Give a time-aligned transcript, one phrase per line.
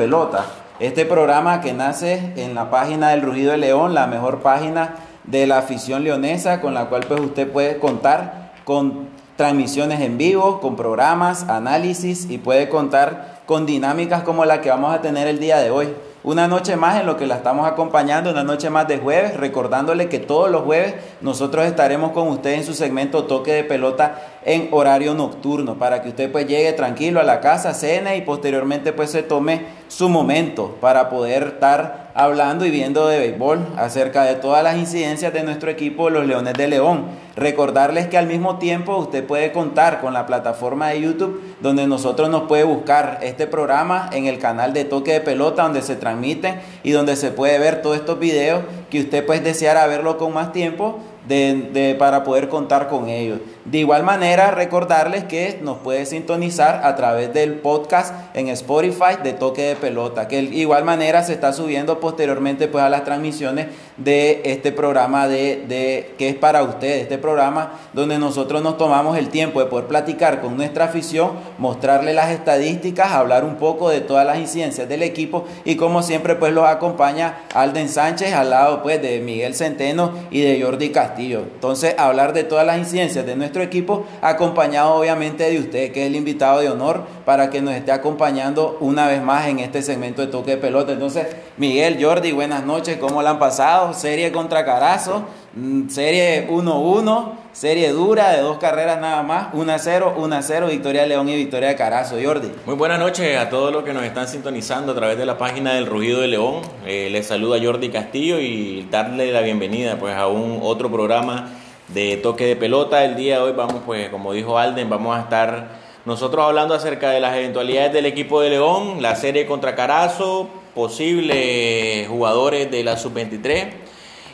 [0.00, 0.46] Pelota.
[0.78, 5.46] Este programa que nace en la página del Rugido de León, la mejor página de
[5.46, 10.74] la afición leonesa, con la cual pues usted puede contar con transmisiones en vivo, con
[10.74, 15.58] programas, análisis y puede contar con dinámicas como la que vamos a tener el día
[15.58, 15.94] de hoy.
[16.22, 20.10] Una noche más en lo que la estamos acompañando, una noche más de jueves, recordándole
[20.10, 24.68] que todos los jueves nosotros estaremos con usted en su segmento Toque de Pelota en
[24.70, 29.10] horario nocturno, para que usted pues llegue tranquilo a la casa, cene y posteriormente pues
[29.10, 34.62] se tome su momento para poder estar hablando y viendo de béisbol acerca de todas
[34.62, 37.06] las incidencias de nuestro equipo, los Leones de León.
[37.40, 42.28] Recordarles que al mismo tiempo usted puede contar con la plataforma de YouTube donde nosotros
[42.28, 46.60] nos puede buscar este programa en el canal de Toque de Pelota donde se transmite
[46.82, 50.52] y donde se puede ver todos estos videos que usted pues deseara verlo con más
[50.52, 53.40] tiempo de, para poder contar con ellos.
[53.64, 59.34] De igual manera, recordarles que nos puede sintonizar a través del podcast en Spotify de
[59.34, 63.66] Toque de Pelota, que de igual manera se está subiendo posteriormente pues, a las transmisiones
[63.98, 69.18] de este programa de, de, que es para ustedes, este programa donde nosotros nos tomamos
[69.18, 74.00] el tiempo de poder platicar con nuestra afición, mostrarle las estadísticas, hablar un poco de
[74.00, 78.82] todas las incidencias del equipo y como siempre pues los acompaña Alden Sánchez al lado
[78.82, 81.40] pues de Miguel Centeno y de Jordi Castillo.
[81.40, 86.06] Entonces hablar de todas las incidencias de nuestro equipo acompañado obviamente de usted que es
[86.08, 90.22] el invitado de honor para que nos esté acompañando una vez más en este segmento
[90.22, 90.92] de toque de pelota.
[90.92, 93.92] Entonces Miguel, Jordi, buenas noches, ¿cómo la han pasado?
[93.94, 100.68] serie contra Carazo, mm, serie 1-1, serie dura de dos carreras nada más, 1-0, 1-0,
[100.68, 102.16] Victoria León y Victoria de Carazo.
[102.22, 102.50] Jordi.
[102.66, 105.74] Muy buenas noches a todos los que nos están sintonizando a través de la página
[105.74, 106.62] del Rugido de León.
[106.86, 111.50] Eh, les saluda Jordi Castillo y darle la bienvenida pues a un otro programa
[111.92, 113.04] de toque de pelota.
[113.04, 115.68] El día de hoy vamos pues como dijo Alden, vamos a estar
[116.04, 122.08] nosotros hablando acerca de las eventualidades del equipo de León, la serie contra Carazo, posibles
[122.08, 123.68] jugadores de la sub-23.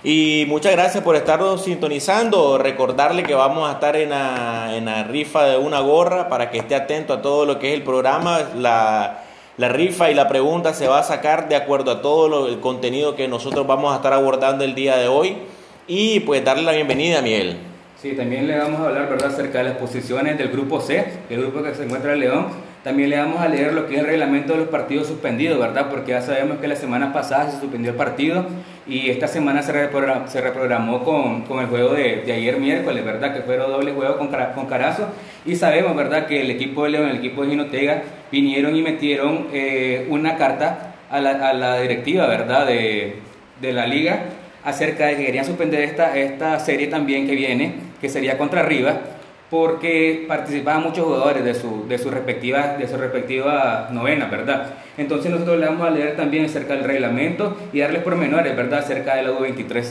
[0.04, 2.58] Y muchas gracias por estarnos sintonizando.
[2.58, 6.58] Recordarle que vamos a estar en la, en la, rifa de una gorra para que
[6.58, 8.40] esté atento a todo lo que es el programa.
[8.56, 9.24] La,
[9.56, 13.16] la rifa y la pregunta se va a sacar de acuerdo a todo el contenido
[13.16, 15.38] que nosotros vamos a estar abordando el día de hoy.
[15.88, 17.56] Y pues darle la bienvenida a Miguel.
[18.00, 19.32] Sí, también le vamos a hablar ¿verdad?
[19.32, 22.46] acerca de las posiciones del grupo C, el grupo que se encuentra en León
[22.86, 25.90] también le vamos a leer lo que es el reglamento de los partidos suspendidos, ¿verdad?
[25.90, 28.46] Porque ya sabemos que la semana pasada se suspendió el partido
[28.86, 33.04] y esta semana se reprogramó, se reprogramó con, con, el juego de, de, ayer miércoles,
[33.04, 33.34] ¿verdad?
[33.34, 35.08] Que fueron doble juego con, con Carazo.
[35.44, 36.28] Y sabemos, ¿verdad?
[36.28, 40.94] Que el equipo de León, el equipo de Ginotega, vinieron y metieron eh, una carta
[41.10, 42.68] a la, a la, directiva, ¿verdad?
[42.68, 43.16] De,
[43.60, 44.26] de la liga
[44.66, 48.96] acerca de que querían suspender esta, esta serie también que viene, que sería contra Rivas
[49.48, 54.74] porque participaban muchos jugadores de su, de su, respectiva, de su respectiva novena, ¿verdad?
[54.98, 59.14] Entonces nosotros le vamos a leer también acerca del reglamento y darles pormenores, ¿verdad?, acerca
[59.14, 59.84] de la U23.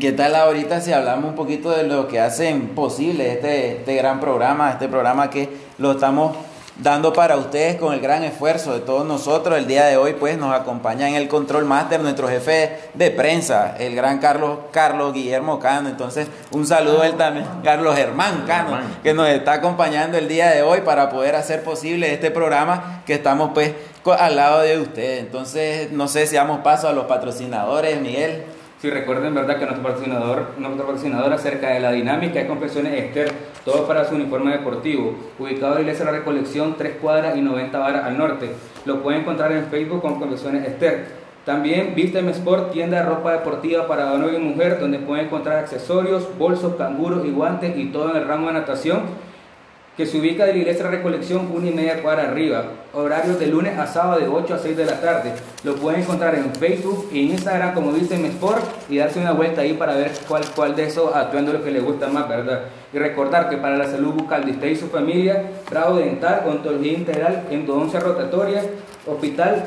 [0.00, 4.18] ¿Qué tal ahorita si hablamos un poquito de lo que hacen posible este, este gran
[4.18, 6.36] programa, este programa que lo estamos
[6.78, 9.56] dando para ustedes con el gran esfuerzo de todos nosotros.
[9.56, 13.76] El día de hoy pues nos acompaña en el control master nuestro jefe de prensa,
[13.78, 15.88] el gran Carlos Carlos Guillermo Cano.
[15.88, 20.50] Entonces, un saludo a él también, Carlos Germán Cano, que nos está acompañando el día
[20.50, 23.72] de hoy para poder hacer posible este programa que estamos pues
[24.18, 25.20] al lado de ustedes.
[25.20, 28.44] Entonces, no sé si damos paso a los patrocinadores, Miguel.
[28.86, 33.32] Sí, recuerden, ¿verdad?, que nuestro patrocinador, nuestro patrocinador acerca de la dinámica de Confecciones Esther,
[33.64, 37.40] todo para su uniforme deportivo, ubicado en la Iglesia de la Recolección, 3 cuadras y
[37.40, 38.48] 90 varas al norte.
[38.84, 41.06] Lo pueden encontrar en Facebook con Confecciones Esther.
[41.44, 46.28] También Vísteme Sport, tienda de ropa deportiva para hombre y mujer, donde pueden encontrar accesorios,
[46.38, 49.00] bolsos, canguros y guantes y todo en el ramo de natación
[49.96, 53.46] que se ubica de la iglesia de recolección una y media cuadra arriba, horarios de
[53.46, 55.32] lunes a sábado de 8 a 6 de la tarde.
[55.64, 59.72] Lo pueden encontrar en Facebook e Instagram como dice Sport y darse una vuelta ahí
[59.72, 62.64] para ver cuál, cuál de esos atuendos que les gusta más, ¿verdad?
[62.92, 66.92] Y recordar que para la salud bucal de usted y su familia, grado dental, odontología
[66.92, 68.62] integral, endodoncia rotatoria,
[69.06, 69.66] hospital,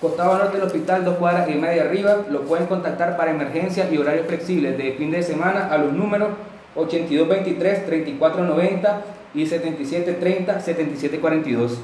[0.00, 3.96] costado norte del hospital, dos cuadras y media arriba, lo pueden contactar para emergencias y
[3.96, 6.30] horarios flexibles de fin de semana a los números
[6.74, 11.78] 8223 3490 y 7730 7742.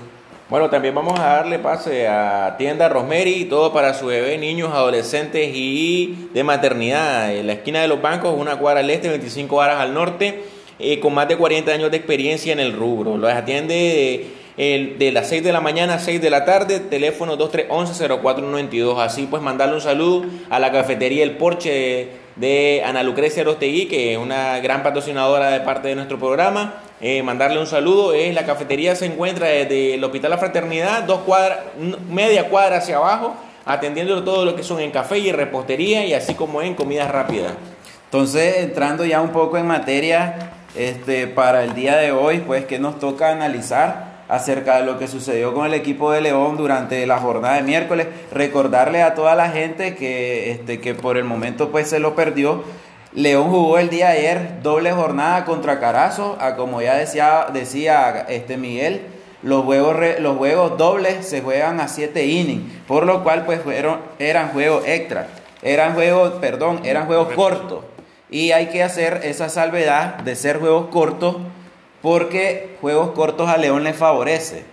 [0.50, 5.50] Bueno, también vamos a darle pase a tienda Rosemary, todo para su bebé, niños, adolescentes
[5.54, 7.34] y de maternidad.
[7.34, 10.44] En la esquina de los bancos, una cuadra al este, 25 horas al norte,
[10.78, 13.18] eh, con más de 40 años de experiencia en el rubro.
[13.18, 17.36] Los atiende de, de las 6 de la mañana a 6 de la tarde, teléfono
[17.36, 18.98] 2311-0492.
[19.02, 24.12] Así pues, mandarle un saludo a la cafetería El Porche de Ana Lucrecia Rostegui, que
[24.12, 28.12] es una gran patrocinadora de parte de nuestro programa eh, mandarle un saludo.
[28.12, 31.60] Es, la cafetería se encuentra desde el Hospital La Fraternidad, dos cuadras,
[32.08, 33.34] media cuadra hacia abajo,
[33.64, 37.52] atendiendo todo lo que son en café y repostería y así como en comidas rápidas.
[38.04, 42.78] Entonces, entrando ya un poco en materia, este, para el día de hoy, pues que
[42.78, 47.18] nos toca analizar acerca de lo que sucedió con el equipo de León durante la
[47.18, 48.06] jornada de miércoles.
[48.32, 52.64] Recordarle a toda la gente que, este, que por el momento pues se lo perdió.
[53.12, 58.26] León jugó el día de ayer doble jornada contra Carazo, a como ya decía, decía
[58.28, 59.06] este Miguel,
[59.43, 64.00] los juegos, los juegos dobles se juegan a 7 innings, por lo cual pues fueron,
[64.19, 65.28] eran juegos extra,
[65.62, 67.84] eran juegos, perdón, eran juegos cortos.
[68.31, 71.37] Y hay que hacer esa salvedad de ser juegos cortos
[72.02, 74.64] porque juegos cortos a León le favorece.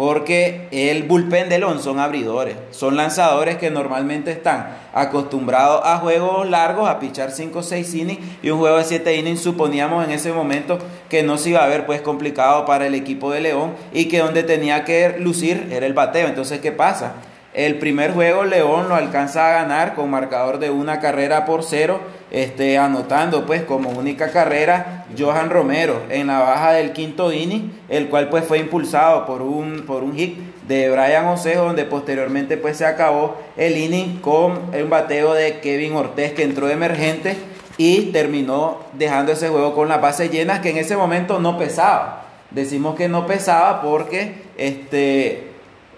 [0.00, 6.48] Porque el bullpen de León son abridores, son lanzadores que normalmente están acostumbrados a juegos
[6.48, 10.12] largos, a pichar 5 o 6 innings y un juego de 7 innings suponíamos en
[10.12, 10.78] ese momento
[11.10, 14.20] que no se iba a ver pues complicado para el equipo de León y que
[14.20, 16.28] donde tenía que lucir era el bateo.
[16.28, 17.16] Entonces, ¿qué pasa?
[17.52, 22.00] El primer juego León lo alcanza a ganar con marcador de una carrera por cero,
[22.30, 28.08] este, anotando pues como única carrera Johan Romero en la baja del quinto inning, el
[28.08, 30.38] cual pues fue impulsado por un, por un hit
[30.68, 35.94] de Brian Osejo, donde posteriormente pues se acabó el inning con un bateo de Kevin
[35.94, 37.36] Ortez que entró de emergente
[37.76, 42.26] y terminó dejando ese juego con las bases llenas que en ese momento no pesaba.
[42.52, 45.49] Decimos que no pesaba porque este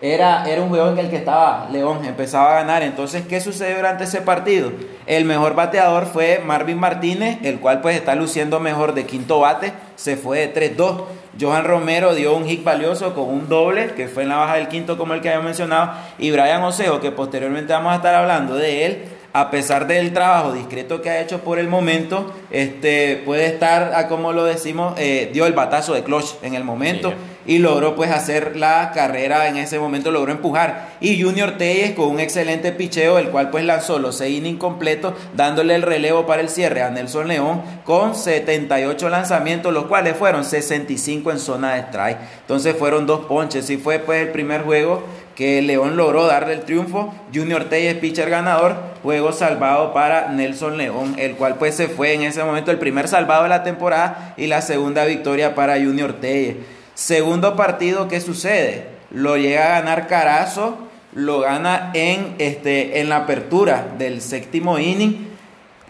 [0.02, 2.82] era, era un juego en el que estaba León, empezaba a ganar.
[2.82, 4.72] Entonces, ¿qué sucedió durante ese partido?
[5.06, 9.72] El mejor bateador fue Marvin Martínez, el cual pues está luciendo mejor de quinto bate,
[9.94, 11.04] se fue de 3-2.
[11.40, 14.66] Johan Romero dio un hit valioso con un doble, que fue en la baja del
[14.66, 18.56] quinto como el que había mencionado, y Brian Osejo, que posteriormente vamos a estar hablando
[18.56, 23.46] de él, a pesar del trabajo discreto que ha hecho por el momento, este, puede
[23.46, 27.14] estar, como lo decimos, eh, dio el batazo de clutch en el momento
[27.46, 30.90] y logró pues hacer la carrera en ese momento, logró empujar.
[31.00, 35.14] Y Junior Telles con un excelente picheo, el cual pues lanzó los seis innings completos,
[35.34, 40.44] dándole el relevo para el cierre a Nelson León con 78 lanzamientos, los cuales fueron
[40.44, 42.18] 65 en zona de strike.
[42.40, 45.02] Entonces fueron dos ponches y fue pues el primer juego
[45.34, 47.14] que León logró darle el triunfo.
[47.34, 52.22] Junior Telles, pitcher ganador, juego salvado para Nelson León, el cual pues se fue en
[52.22, 56.56] ese momento el primer salvado de la temporada y la segunda victoria para Junior Telles.
[56.94, 58.86] Segundo partido, ¿qué sucede?
[59.10, 60.76] Lo llega a ganar Carazo,
[61.14, 65.28] lo gana en, este, en la apertura del séptimo inning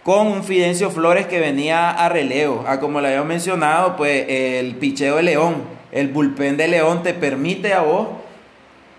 [0.03, 2.65] con un Fidencio Flores que venía a relevo.
[2.67, 7.13] A como le había mencionado, pues el picheo de León, el bullpen de León te
[7.13, 8.07] permite a vos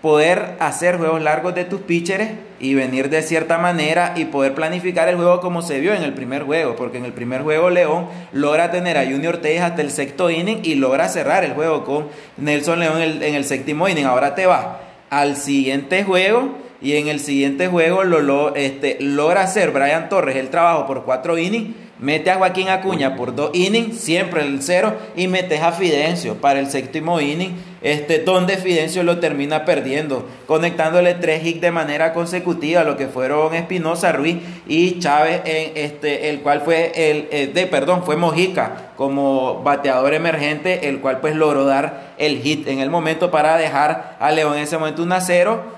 [0.01, 2.29] poder hacer juegos largos de tus pitchers
[2.65, 6.13] y venir de cierta manera y poder planificar el juego como se vio en el
[6.13, 9.91] primer juego, porque en el primer juego León logra tener a Junior Ortega hasta el
[9.91, 12.07] sexto inning y logra cerrar el juego con
[12.37, 14.05] Nelson León en el, en el séptimo inning.
[14.05, 14.81] Ahora te va
[15.11, 20.49] al siguiente juego y en el siguiente juego lo, este, logra hacer Brian Torres el
[20.49, 25.29] trabajo por cuatro innings Mete a Joaquín Acuña por dos innings, siempre el cero, y
[25.29, 31.45] metes a Fidencio para el séptimo inning, este, donde Fidencio lo termina perdiendo, conectándole tres
[31.45, 36.61] hits de manera consecutiva, lo que fueron Espinosa, Ruiz y Chávez, en este, el cual
[36.61, 42.13] fue el, eh, de, perdón, fue Mojica como bateador emergente, el cual pues logró dar
[42.17, 45.19] el hit en el momento para dejar a León en ese momento un a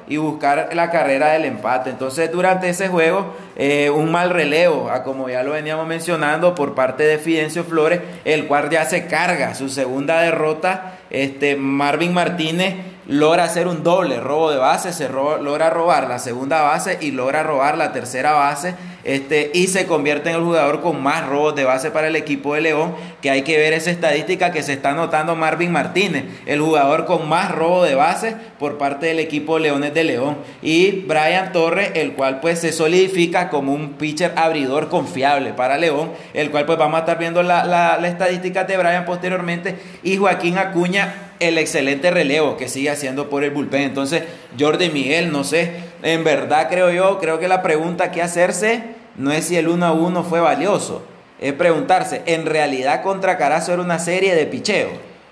[0.08, 1.90] y buscar la carrera del empate.
[1.90, 6.76] Entonces durante ese juego, eh, un mal relevo, a como ya lo veníamos mencionando, por
[6.76, 10.97] parte de Fidencio Flores, el cual ya se carga su segunda derrota.
[11.10, 12.76] Este, Marvin Martínez
[13.08, 17.44] logra hacer un doble robo de base, se logra robar la segunda base y logra
[17.44, 18.76] robar la tercera base
[19.08, 22.56] este, y se convierte en el jugador con más robos de base para el equipo
[22.56, 26.60] de León, que hay que ver esa estadística que se está notando Marvin Martínez, el
[26.60, 31.54] jugador con más robo de base por parte del equipo Leones de León, y Brian
[31.54, 36.66] Torres, el cual pues se solidifica como un pitcher abridor confiable para León, el cual
[36.66, 41.27] pues vamos a estar viendo la, la, la estadística de Brian posteriormente, y Joaquín Acuña
[41.40, 43.82] el excelente relevo que sigue haciendo por el bullpen.
[43.82, 44.24] Entonces,
[44.60, 45.72] Jordi Miguel, no sé,
[46.04, 48.84] en verdad creo yo, creo que la pregunta que hacerse
[49.16, 51.04] no es si el 1 a 1 fue valioso,
[51.40, 54.90] es preguntarse, ¿en realidad contra Carazo era una serie de picheo?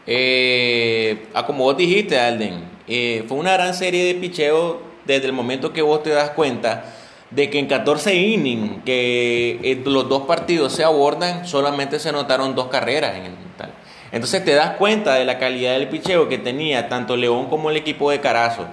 [0.07, 5.73] Eh, como vos dijiste, Alden, eh, fue una gran serie de picheo desde el momento
[5.73, 6.85] que vos te das cuenta
[7.31, 12.55] de que en 14 innings que eh, los dos partidos se abordan, solamente se anotaron
[12.55, 13.73] dos carreras en tal.
[14.15, 17.75] Entonces te das cuenta de la calidad del picheo que tenía tanto León como el
[17.75, 18.65] equipo de Carazo.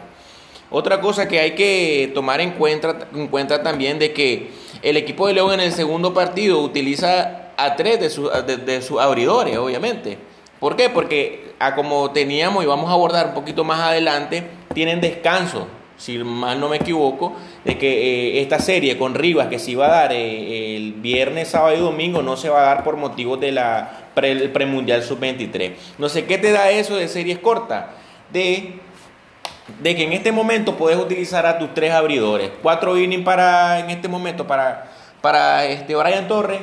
[0.70, 5.26] Otra cosa que hay que tomar en cuenta, en cuenta también de que el equipo
[5.26, 10.16] de León en el segundo partido utiliza a tres de, sus abridores, obviamente.
[10.60, 10.88] ¿Por qué?
[10.88, 15.66] Porque a como teníamos y vamos a abordar un poquito más adelante, tienen descanso,
[16.02, 19.86] si mal no me equivoco, de que eh, esta serie con Rivas que se iba
[19.86, 23.38] a dar eh, el viernes, sábado y domingo no se va a dar por motivos
[23.38, 25.74] de la pre, premundial sub-23.
[25.98, 27.86] No sé qué te da eso de series cortas,
[28.32, 28.80] de
[29.80, 32.50] de que en este momento puedes utilizar a tus tres abridores.
[32.62, 34.90] Cuatro innings para, en este momento, para,
[35.20, 36.60] para este Brian Torres,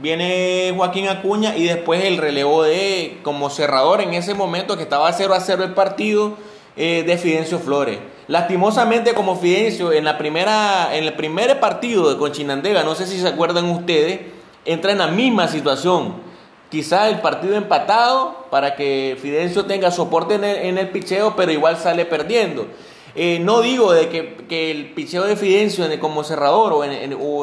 [0.00, 5.12] viene Joaquín Acuña y después el relevo de como cerrador en ese momento que estaba
[5.12, 6.36] 0 a 0 el partido
[6.76, 7.98] eh, de Fidencio Flores.
[8.28, 13.20] Lastimosamente como Fidencio en la primera en el primer partido de Conchinandega, no sé si
[13.20, 14.20] se acuerdan ustedes,
[14.64, 16.26] entra en la misma situación
[16.68, 22.04] quizá el partido empatado para que Fidencio tenga soporte en el, picheo, pero igual sale
[22.04, 22.66] perdiendo.
[23.14, 26.84] Eh, no digo de que, el picheo de Fidencio como cerrador o,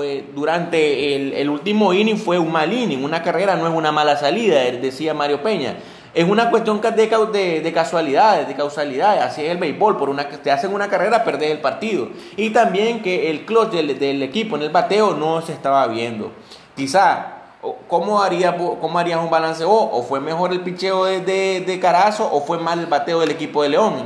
[0.04, 4.18] eh, durante el, último inning fue un mal inning, una carrera no es una mala
[4.18, 5.78] salida, decía Mario Peña.
[6.14, 10.52] Es una cuestión de, de, casualidades, de causalidades, así es el béisbol, por una, te
[10.52, 12.10] hacen una carrera, perdés el partido.
[12.38, 16.32] Y también que el clutch del, del equipo en el bateo no se estaba viendo.
[16.76, 17.44] Quizá
[17.88, 19.64] ¿Cómo, haría, ¿Cómo harías un balance?
[19.66, 21.22] ¿O fue mejor el picheo de,
[21.66, 24.04] de, Carazo o fue mal el bateo del equipo de León?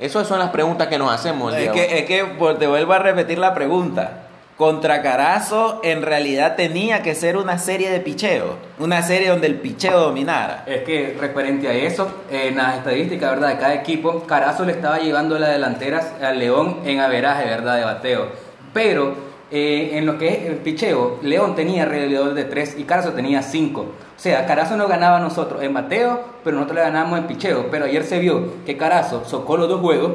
[0.00, 1.52] Esas son las preguntas que nos hacemos.
[1.54, 4.27] Es que, es que pues, te vuelvo a repetir la pregunta.
[4.58, 9.60] Contra Carazo en realidad tenía que ser una serie de picheo, una serie donde el
[9.60, 10.64] picheo dominara.
[10.66, 13.50] Es que referente a eso, en las estadísticas ¿verdad?
[13.50, 17.76] de cada equipo, Carazo le estaba llevando las delanteras al León en averaje ¿verdad?
[17.76, 18.26] de bateo.
[18.74, 19.14] Pero
[19.52, 23.42] eh, en lo que es el picheo, León tenía alrededor de 3 y Carazo tenía
[23.42, 23.80] 5.
[23.80, 23.86] O
[24.16, 27.66] sea, Carazo no ganaba a nosotros en bateo, pero nosotros le ganábamos en picheo.
[27.70, 30.14] Pero ayer se vio que Carazo socó los dos juegos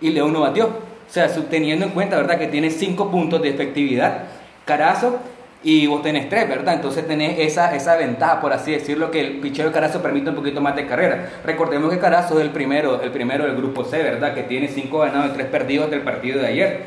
[0.00, 0.91] y León no batió.
[1.12, 4.22] O sea, teniendo en cuenta, ¿verdad?, que tiene 5 puntos de efectividad,
[4.64, 5.18] Carazo
[5.62, 6.72] y vos tenés 3, ¿verdad?
[6.72, 10.36] Entonces tenés esa, esa ventaja, por así decirlo, que el picheo de Carazo permite un
[10.36, 11.28] poquito más de carrera.
[11.44, 14.32] Recordemos que Carazo es el primero, el primero del grupo C, ¿verdad?
[14.32, 16.82] Que tiene 5 ganados y 3 perdidos del partido de ayer.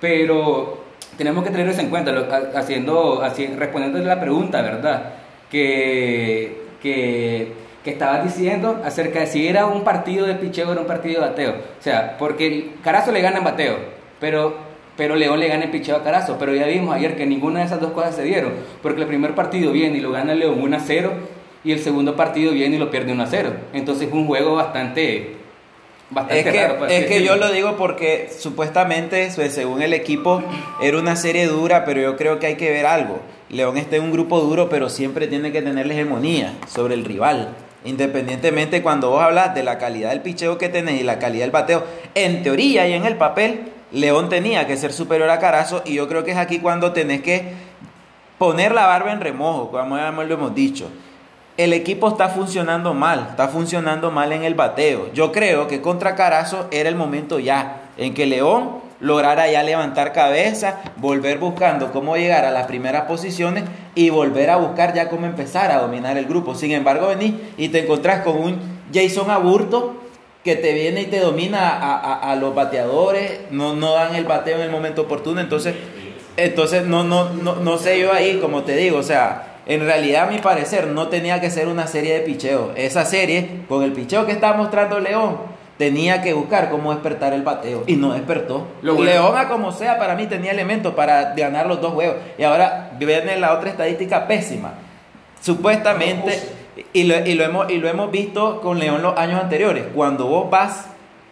[0.00, 0.84] Pero
[1.18, 2.12] tenemos que tener eso en cuenta,
[2.54, 3.20] haciendo,
[3.56, 5.14] respondiendo a la pregunta, ¿verdad?
[5.50, 7.52] Que, que,
[7.86, 11.20] que estabas diciendo acerca de si era un partido de picheo o era un partido
[11.20, 11.52] de bateo.
[11.52, 13.76] O sea, porque Carazo le gana en bateo,
[14.18, 14.56] pero,
[14.96, 16.36] pero León le gana en picheo a Carazo.
[16.36, 19.36] Pero ya vimos ayer que ninguna de esas dos cosas se dieron, porque el primer
[19.36, 21.12] partido viene y lo gana León 1 a 0
[21.62, 23.52] y el segundo partido viene y lo pierde 1 a 0.
[23.72, 25.36] Entonces fue un juego bastante
[26.30, 30.42] es que, es que yo lo digo porque supuestamente, pues, según el equipo,
[30.80, 33.20] era una serie dura, pero yo creo que hay que ver algo.
[33.48, 37.04] León está en un grupo duro, pero siempre tiene que tener la hegemonía sobre el
[37.04, 37.54] rival.
[37.86, 41.50] Independientemente cuando vos hablas de la calidad del picheo que tenés y la calidad del
[41.50, 45.94] bateo, en teoría y en el papel, León tenía que ser superior a Carazo y
[45.94, 47.52] yo creo que es aquí cuando tenés que
[48.38, 50.90] poner la barba en remojo, como ya lo hemos dicho
[51.56, 55.10] el equipo está funcionando mal, está funcionando mal en el bateo.
[55.14, 60.12] Yo creo que contra Carazo era el momento ya en que León lograra ya levantar
[60.12, 65.26] cabeza, volver buscando cómo llegar a las primeras posiciones y volver a buscar ya cómo
[65.26, 66.54] empezar a dominar el grupo.
[66.54, 68.58] Sin embargo, venís y te encontrás con un
[68.92, 69.96] Jason Aburto
[70.44, 71.76] que te viene y te domina
[72.20, 75.74] a, los bateadores, no, no dan el bateo en el momento oportuno, entonces,
[76.36, 80.28] entonces no, no, no, no sé yo ahí, como te digo, o sea, en realidad,
[80.28, 82.72] a mi parecer, no tenía que ser una serie de picheo.
[82.76, 85.38] Esa serie, con el picheo que estaba mostrando León,
[85.78, 87.84] tenía que buscar cómo despertar el bateo.
[87.86, 88.66] Y no despertó.
[88.82, 92.16] León, a como sea, para mí tenía elementos para ganar los dos juegos.
[92.38, 94.74] Y ahora viene la otra estadística pésima.
[95.40, 96.42] Supuestamente,
[96.92, 99.84] y lo, y lo, hemos, y lo hemos visto con León los años anteriores.
[99.94, 100.86] Cuando vos vas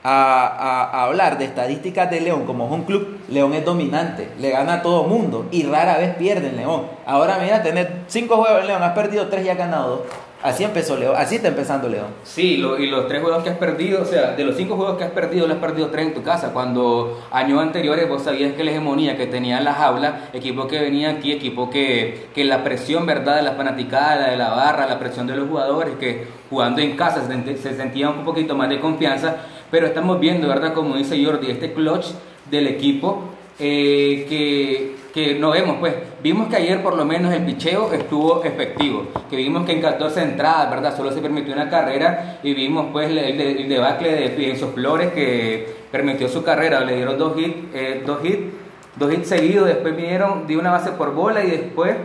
[0.04, 4.74] a, hablar de estadísticas de León como es un club, León es dominante, le gana
[4.74, 6.82] a todo mundo y rara vez pierde en León.
[7.06, 10.00] Ahora mira, tener cinco juegos en León, has perdido tres y has ganado dos.
[10.42, 12.08] Así empezó León, así está empezando León.
[12.22, 15.04] Sí, y los tres juegos que has perdido, o sea, de los cinco juegos que
[15.04, 16.52] has perdido, le has perdido tres en tu casa.
[16.52, 21.08] Cuando años anteriores vos sabías que la hegemonía que tenían las aulas, equipo que venía
[21.08, 25.26] aquí, equipo que, que la presión, ¿verdad?, de la fanaticada, de la barra, la presión
[25.26, 29.36] de los jugadores, que jugando en casa se, se sentían un poquito más de confianza,
[29.70, 30.74] pero estamos viendo, ¿verdad?
[30.74, 32.06] Como dice Jordi, este clutch
[32.50, 37.44] del equipo eh, que, que, no vemos, pues vimos que ayer por lo menos el
[37.44, 40.96] picheo estuvo efectivo, que vimos que en 14 entradas, ¿verdad?
[40.96, 45.84] Solo se permitió una carrera y vimos pues el, el, debacle de Pienso Flores que
[45.92, 48.52] permitió su carrera, le dieron dos hits, eh, dos hits,
[48.96, 51.96] dos hits seguidos, después vinieron, dio una base por bola y después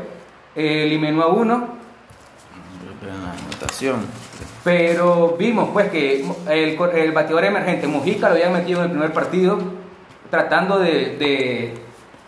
[0.56, 1.80] eh, eliminó a uno.
[3.01, 4.06] Anotación.
[4.63, 9.13] Pero vimos pues que el, el bateador emergente Mujica lo habían metido en el primer
[9.13, 9.58] partido
[10.29, 11.74] tratando de,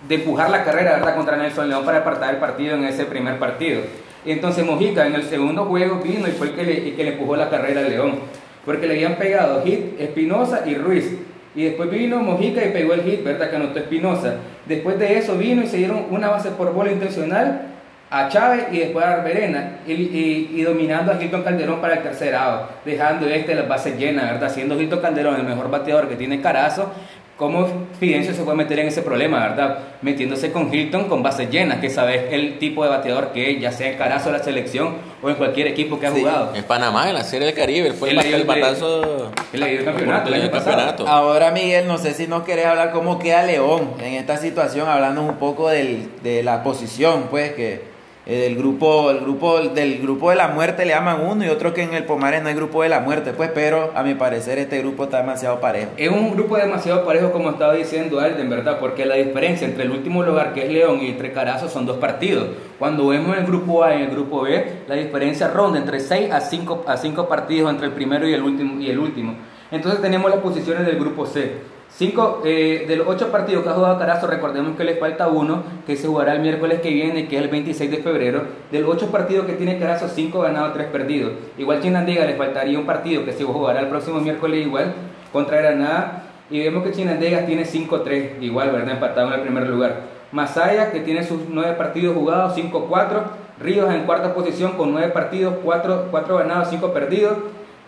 [0.07, 1.15] de, empujar la carrera ¿verdad?
[1.15, 3.81] contra Nelson León para apartar el partido en ese primer partido.
[4.25, 7.35] Entonces Mojica en el segundo juego vino y fue el que le, que le empujó
[7.35, 8.19] la carrera al León.
[8.65, 11.17] Porque le habían pegado hit Espinosa y Ruiz.
[11.55, 13.49] Y después vino Mojica y pegó el hit, ¿verdad?
[13.49, 14.35] Que anotó Espinosa.
[14.67, 17.70] Después de eso vino y se dieron una base por bola intencional
[18.11, 22.35] a Chávez y después a Arberena y, y, dominando a Hilton Calderón para el tercer
[22.35, 24.51] out, dejando este las bases llenas, ¿verdad?
[24.53, 26.91] Siendo Hilton Calderón el mejor bateador que tiene Carazo,
[27.37, 29.79] ¿cómo Fidencio se puede meter en ese problema, verdad?
[30.01, 33.71] Metiéndose con Hilton con bases llenas, que sabes el tipo de bateador que es, ya
[33.71, 36.53] sea en Carazo de la selección o en cualquier equipo que ha jugado.
[36.53, 39.31] En Panamá, en la Serie del Caribe, fue el, el, batazo.
[39.53, 41.07] El, campeonato, el campeonato.
[41.07, 45.21] Ahora, Miguel, no sé si nos querés hablar cómo queda León en esta situación, hablando
[45.21, 47.90] un poco del, de la posición, pues, que
[48.27, 51.73] eh, del grupo, el grupo, del grupo de la muerte le llaman uno y otro
[51.73, 54.59] que en el Pomares no hay grupo de la muerte, pues, pero a mi parecer
[54.59, 55.91] este grupo está demasiado parejo.
[55.97, 58.79] Es un grupo demasiado parejo, como estaba diciendo Alden, ¿verdad?
[58.79, 61.97] Porque la diferencia entre el último lugar, que es León, y entre Carazo son dos
[61.97, 62.49] partidos.
[62.77, 66.41] Cuando vemos el grupo A y el grupo B, la diferencia ronda entre 6 a
[66.41, 68.79] 5 a cinco partidos entre el primero y el último.
[68.79, 69.35] Y el último.
[69.71, 71.53] Entonces tenemos las posiciones del grupo C.
[71.93, 75.63] Cinco, eh, de los ocho partidos que ha jugado Carazo, recordemos que le falta uno,
[75.85, 78.43] que se jugará el miércoles que viene, que es el 26 de febrero.
[78.71, 81.33] De los ocho partidos que tiene Carazo, cinco ganados, tres perdidos.
[81.57, 84.93] Igual Chinandega le faltaría un partido que se jugará el próximo miércoles igual
[85.33, 86.23] contra Granada.
[86.49, 88.95] Y vemos que Chinandega tiene 5-3, igual, ¿verdad?
[88.95, 90.01] Empatado en el primer lugar.
[90.31, 93.23] Masaya, que tiene sus nueve partidos jugados, 5-4.
[93.59, 97.37] Ríos en cuarta posición con nueve partidos, cuatro, cuatro ganados, cinco perdidos.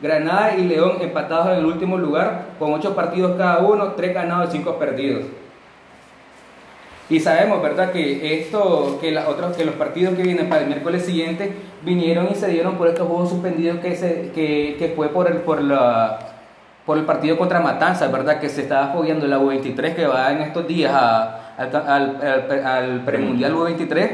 [0.04, 4.50] Granada y León empatados en el último lugar con 8 partidos cada uno, 3 ganados
[4.50, 5.24] y 5 perdidos.
[7.10, 12.28] Y sabemos, ¿verdad?, que esto, que, los partidos que vienen para el miércoles siguiente vinieron
[12.30, 15.62] y se dieron por estos juegos suspendidos que, se, que, que fue por el, por,
[15.62, 16.20] la,
[16.86, 20.42] por el partido contra Matanzas, ¿verdad?, que se estaba fogueando la U23 que va en
[20.42, 24.10] estos días al, al premundial U23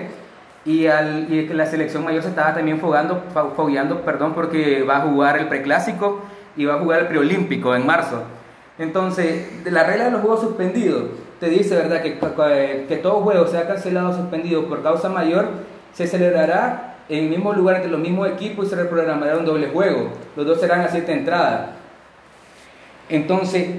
[0.69, 3.23] y, al, y la selección mayor se estaba también fogando,
[3.55, 6.21] fogueando, perdón, porque va a jugar el preclásico
[6.55, 8.21] y va a jugar el preolímpico en marzo.
[8.77, 11.05] Entonces, de la regla de los juegos suspendidos
[11.39, 12.19] te dice, ¿verdad?, que,
[12.87, 15.47] que todo juego sea cancelado o suspendido por causa mayor,
[15.91, 19.69] se celebrará en el mismo lugar entre los mismos equipos y se reprogramará un doble
[19.69, 20.11] juego.
[20.35, 21.71] Los dos serán a siete entradas.
[23.09, 23.69] Entonces,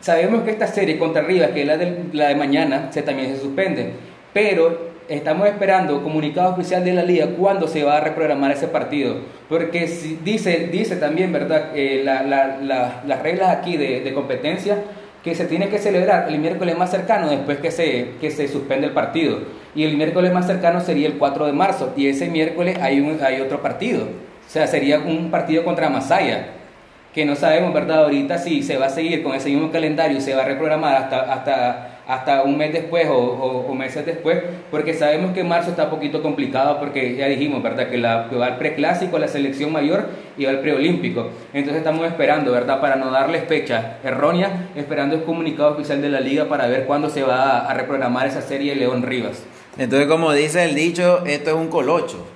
[0.00, 3.32] sabemos que esta serie contra Rivas, que es la de, la de mañana, se, también
[3.32, 3.92] se suspende.
[4.32, 9.16] Pero estamos esperando comunicado oficial de la liga cuándo se va a reprogramar ese partido.
[9.48, 9.86] Porque
[10.24, 14.78] dice, dice también, ¿verdad?, eh, las reglas aquí de, competencia
[15.24, 18.86] que se tiene que celebrar el miércoles más cercano después que se, que se suspende
[18.86, 19.40] el partido.
[19.74, 21.92] Y el miércoles más cercano sería el 4 de marzo.
[21.96, 24.04] Y ese miércoles hay, un, hay otro partido.
[24.04, 26.60] O sea, sería un partido contra Masaya
[27.14, 28.04] que no sabemos, ¿verdad?
[28.04, 30.94] Ahorita si se va a seguir con ese mismo calendario y se va a reprogramar
[30.94, 35.90] hasta, hasta, hasta un mes después o, meses después, porque sabemos que marzo está un
[35.90, 37.88] poquito complicado porque ya dijimos, ¿verdad?
[37.88, 41.30] Que, la, va al preclásico, la selección mayor y va al preolímpico.
[41.54, 42.80] Entonces estamos esperando, ¿verdad?
[42.80, 47.08] Para no darles fecha errónea, esperando el comunicado oficial de la liga para ver cuándo
[47.08, 49.44] se va a, reprogramar esa serie León Rivas.
[49.78, 52.26] Entonces, como dice el dicho, esto es un colocho.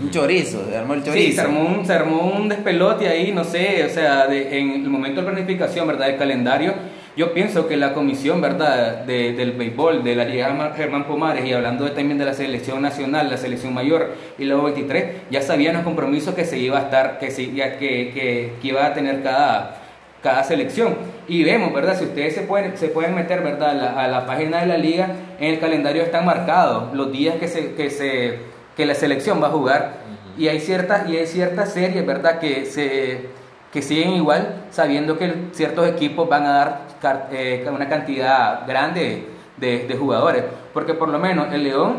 [0.00, 1.26] Un chorizo, se armó el chorizo.
[1.26, 4.88] Sí, se armó, un, se armó un despelote ahí, no sé, o sea, en el
[4.88, 6.06] momento de planificación, ¿verdad?
[6.06, 6.72] Del calendario,
[7.16, 9.04] yo pienso que la comisión, ¿verdad?
[9.04, 13.28] De, del béisbol, de la Liga Germán Pomares y hablando también de la selección nacional,
[13.30, 17.18] la selección mayor y la 23 ya sabían los compromisos que se iba a estar,
[17.18, 19.76] que, se, que, que, que iba a tener cada,
[20.22, 20.96] cada selección.
[21.28, 21.98] Y vemos, ¿verdad?
[21.98, 23.70] Si ustedes se pueden, se pueden meter, ¿verdad?
[23.70, 27.36] A la, a la página de la liga, en el calendario están marcados los días
[27.36, 29.96] que se, que se que la selección va a jugar
[30.38, 32.38] y hay ciertas y hay ciertas series, ¿verdad?
[32.38, 36.91] Que se que siguen igual sabiendo que ciertos equipos van a dar
[37.30, 41.94] eh, una cantidad grande de, jugadores, porque por lo menos el León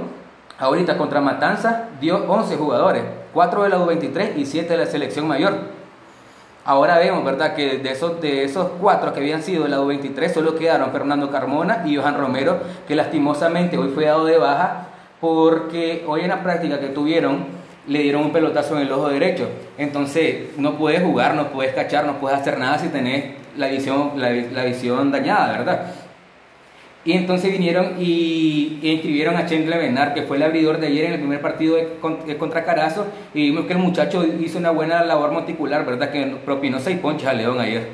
[0.59, 5.27] ahorita contra Matanza dio 11 jugadores, 4 de la U23 y 7 de la selección
[5.27, 5.53] mayor.
[6.65, 10.33] Ahora vemos, ¿verdad?, que de esos, de esos cuatro que habían sido de la U23
[10.33, 14.87] solo quedaron Fernando Carmona y Johan Romero, que lastimosamente hoy fue dado de baja
[15.19, 19.49] porque hoy en la práctica que tuvieron le dieron un pelotazo en el ojo derecho.
[19.77, 23.25] Entonces no puedes jugar, no puedes cachar, no puedes hacer nada si tenés
[23.57, 25.93] la visión, la, visión dañada, ¿verdad?
[27.05, 31.13] Y entonces vinieron y, inscribieron a Chen Benar, que fue el abridor de ayer en
[31.13, 31.77] el primer partido
[32.39, 36.11] contra Carazo, y vimos que el muchacho hizo una buena labor monticular, ¿verdad?
[36.11, 37.89] Que propinó seis ponches a León ayer.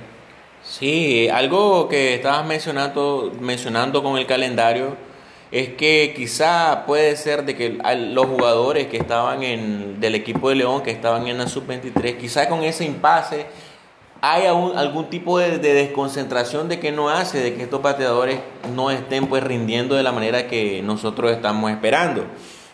[0.64, 5.09] Sí, algo que estabas mencionando, mencionando con el calendario
[5.52, 7.78] es que quizá puede ser de que
[8.12, 12.48] los jugadores que estaban en del equipo de León, que estaban en la sub-23, quizá
[12.48, 13.48] con ese impasse
[14.22, 18.40] hay algún tipo de, desconcentración de que no hace, de que estos pateadores
[18.76, 22.26] no estén pues rindiendo de la manera que nosotros estamos esperando.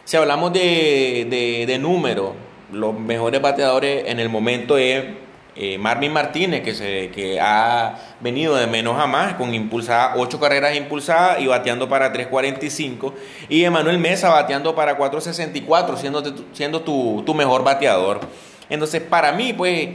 [0.06, 2.34] Si hablamos de, de, de número,
[2.72, 5.04] los mejores bateadores en el momento es
[5.56, 10.40] eh, Marvin Martínez, que, se, que ha venido de menos a más, con impulsada, ocho
[10.40, 13.14] carreras impulsadas y bateando para 3.45.
[13.48, 18.20] Y Emanuel Mesa bateando para 4.64, siendo, siendo tu, tu mejor bateador.
[18.70, 19.90] Entonces, para mí, pues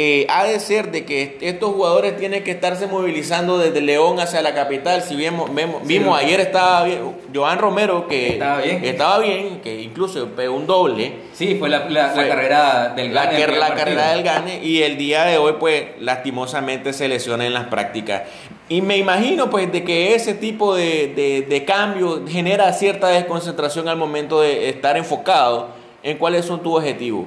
[0.00, 4.40] eh, ha de ser de que estos jugadores tienen que estarse movilizando desde León hacia
[4.42, 5.02] la capital.
[5.02, 5.50] Si vemos,
[5.82, 7.00] vimos ayer estaba bien,
[7.34, 8.38] Joan Romero que
[8.84, 11.14] estaba bien, que incluso pegó un doble.
[11.32, 13.56] Sí, fue la, carrera del Gane.
[13.58, 17.66] La, carrera del Gane y el día de hoy pues lastimosamente se lesiona en las
[17.66, 18.22] prácticas.
[18.68, 23.96] Y me imagino pues de que ese tipo de, de cambio genera cierta desconcentración al
[23.96, 25.70] momento de estar enfocado
[26.04, 27.26] en cuáles son tus objetivos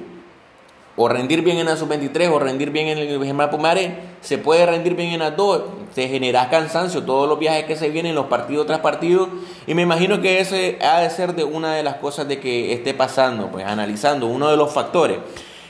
[0.96, 4.66] o rendir bien en la sub-23 o rendir bien en el General Pumare, se puede
[4.66, 5.62] rendir bien en las dos,
[5.94, 9.28] se genera cansancio, todos los viajes que se vienen, los partidos tras partidos,
[9.66, 12.72] y me imagino que ese ha de ser de una de las cosas de que
[12.72, 15.18] esté pasando, pues analizando uno de los factores.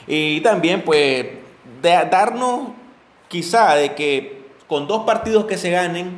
[0.09, 1.27] Y también pues
[1.81, 2.71] de darnos
[3.29, 6.13] quizá de que con dos partidos que se ganen,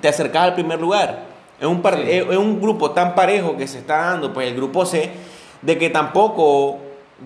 [0.00, 1.24] te acercas al primer lugar.
[1.60, 5.10] Es un, es un grupo tan parejo que se está dando, pues el grupo C,
[5.62, 6.78] de que tampoco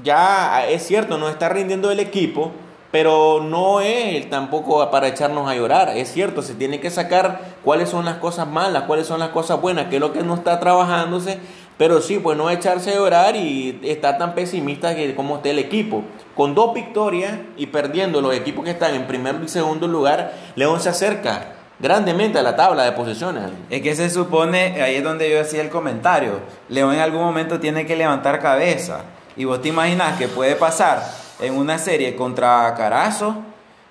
[0.02, 2.52] ya es cierto, no está rindiendo el equipo,
[2.90, 5.96] pero no es tampoco para echarnos a llorar.
[5.96, 9.60] Es cierto, se tiene que sacar cuáles son las cosas malas, cuáles son las cosas
[9.60, 11.38] buenas, qué es lo que no está trabajándose,
[11.78, 15.58] pero sí, pues no echarse a llorar y estar tan pesimista que como esté el
[15.58, 16.02] equipo.
[16.34, 20.80] Con dos victorias y perdiendo los equipos que están en primer y segundo lugar, León
[20.80, 23.44] se acerca grandemente a la tabla de posiciones.
[23.70, 27.60] Es que se supone, ahí es donde yo hacía el comentario, León en algún momento
[27.60, 29.04] tiene que levantar cabeza.
[29.40, 31.02] Y vos te imaginas que puede pasar
[31.40, 33.36] en una serie contra Carazo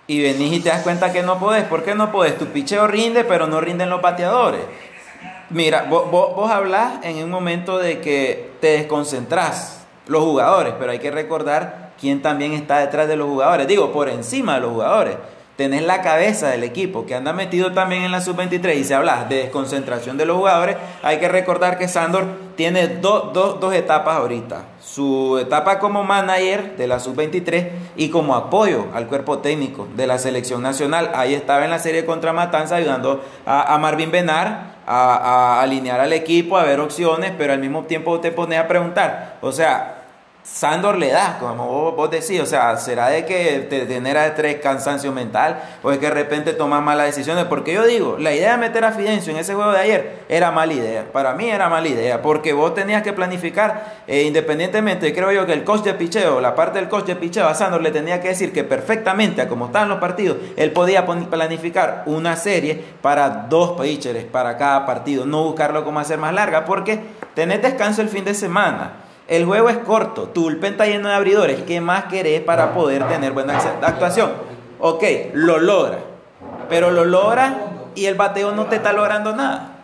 [0.05, 1.63] y venís y te das cuenta que no podés.
[1.63, 2.37] ¿Por qué no podés?
[2.37, 4.61] Tu picheo rinde, pero no rinden los bateadores.
[5.49, 10.99] Mira, vos, vos, hablás en un momento de que te desconcentrás los jugadores, pero hay
[10.99, 13.67] que recordar quién también está detrás de los jugadores.
[13.67, 15.15] Digo, por encima de los jugadores
[15.59, 19.25] tenés la cabeza del equipo que anda metido también en la sub-23 y se habla
[19.25, 24.63] de desconcentración de los jugadores, hay que recordar que Sandor tiene dos etapas ahorita.
[24.79, 30.17] Su etapa como manager de la sub-23 y como apoyo al cuerpo técnico de la
[30.17, 31.11] selección nacional.
[31.13, 36.13] Ahí estaba en la serie contra Matanza ayudando a, Marvin Benar a, a, alinear al
[36.13, 39.98] equipo, a ver opciones, pero al mismo tiempo te pone a preguntar, o sea,
[40.43, 45.11] Sandor le da, como vos, decís, o sea, será de que te genera estrés, cansancio
[45.11, 48.57] mental, o es que de repente tomas malas decisiones, porque yo digo, la idea de
[48.57, 51.87] meter a Fidencio en ese juego de ayer era mala idea, para mí era mala
[51.87, 56.41] idea, porque vos tenías que planificar, eh, independientemente, creo yo que el coach de picheo,
[56.41, 59.67] la parte del coach de picheo a Sandor le tenía que decir que perfectamente, como
[59.67, 65.43] estaban los partidos, él podía planificar una serie para dos pitchers para cada partido, no
[65.43, 66.99] buscarlo como hacer más larga, porque
[67.35, 69.08] tenés descanso el fin de semana.
[69.29, 71.61] El juego es corto, tu bullpen está lleno de abridores.
[71.61, 74.31] ¿Qué más querés para poder tener buena actuación?
[74.79, 75.99] Ok, lo logra.
[76.67, 77.55] Pero lo logra
[77.93, 79.78] y el bateo no te está logrando nada.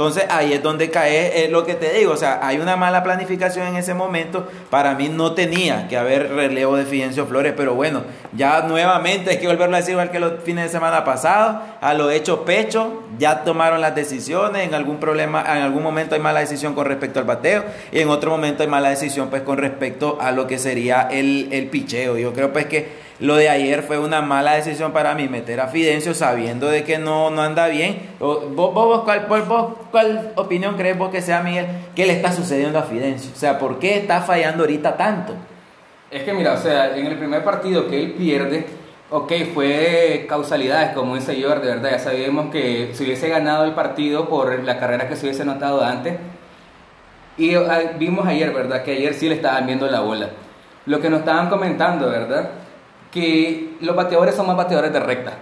[0.00, 3.66] Entonces ahí es donde cae lo que te digo, o sea, hay una mala planificación
[3.66, 4.48] en ese momento.
[4.70, 9.36] Para mí no tenía que haber relevo de Fidencio Flores, pero bueno, ya nuevamente hay
[9.36, 13.02] que volverlo a decir igual que los fines de semana pasados, a lo hecho pecho,
[13.18, 17.18] ya tomaron las decisiones, en algún problema, en algún momento hay mala decisión con respecto
[17.18, 20.58] al bateo y en otro momento hay mala decisión pues con respecto a lo que
[20.58, 22.16] sería el, el picheo.
[22.16, 25.68] Yo creo pues que lo de ayer fue una mala decisión para mí meter a
[25.68, 28.10] Fidencio sabiendo de que no, no anda bien.
[28.18, 31.66] ¿Vos, vos, cuál, vos, ¿Cuál opinión crees vos que sea, Miguel?
[31.94, 33.30] ¿Qué le está sucediendo a Fidencio?
[33.34, 35.34] O sea, ¿por qué está fallando ahorita tanto?
[36.10, 38.66] Es que mira, o sea, en el primer partido que él pierde,
[39.10, 43.72] ok, fue causalidades, como dice yo, de verdad, ya sabíamos que si hubiese ganado el
[43.72, 46.14] partido por la carrera que se hubiese notado antes,
[47.36, 48.82] y ah, vimos ayer, ¿verdad?
[48.82, 50.30] Que ayer sí le estaban viendo la bola.
[50.86, 52.50] Lo que nos estaban comentando, ¿verdad?
[53.10, 55.32] Que los bateadores son más bateadores de recta.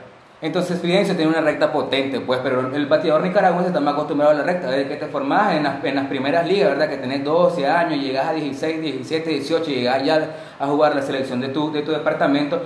[0.40, 4.34] Entonces Fidencio tiene una recta potente, pues, pero el bateador nicaragüense está más acostumbrado a
[4.36, 4.70] la recta.
[4.70, 6.88] Desde que te formás en las, primeras ligas, ¿verdad?
[6.88, 11.40] Que tenés 12 años, llegas a 16, 17, 18, llegas ya a jugar la selección
[11.40, 12.62] de tu, de tu departamento,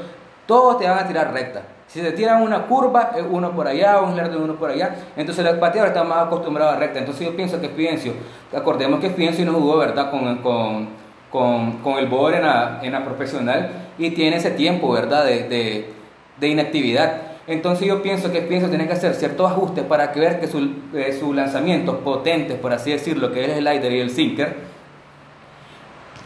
[0.47, 1.63] todos te van a tirar recta.
[1.87, 4.95] Si te tiran una curva, uno por allá, un de uno por allá.
[5.17, 6.99] Entonces el bateador está más acostumbrado a recta.
[6.99, 8.13] Entonces yo pienso que Fidencio,
[8.55, 10.11] acordemos que Fidencio no jugó, ¿verdad?
[10.11, 10.89] Con
[11.33, 15.49] con, con el board en la, en la, profesional y tiene ese tiempo, ¿verdad?, de,
[15.49, 15.91] de,
[16.39, 17.23] de inactividad.
[17.47, 20.69] Entonces yo pienso que pienso tiene que hacer ciertos ajustes para que ver que sus
[20.95, 24.57] eh, su lanzamientos potentes, por así decirlo, que es el slider y el sinker,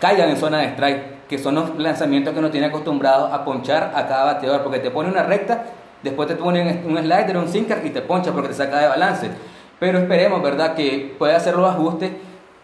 [0.01, 3.93] caigan en zona de strike, que son los lanzamientos que uno tiene acostumbrado a ponchar
[3.95, 5.67] a cada bateador, porque te pone una recta,
[6.03, 9.31] después te ponen un slider, un sinker y te poncha porque te saca de balance.
[9.79, 12.11] Pero esperemos, ¿verdad?, que pueda hacer los ajustes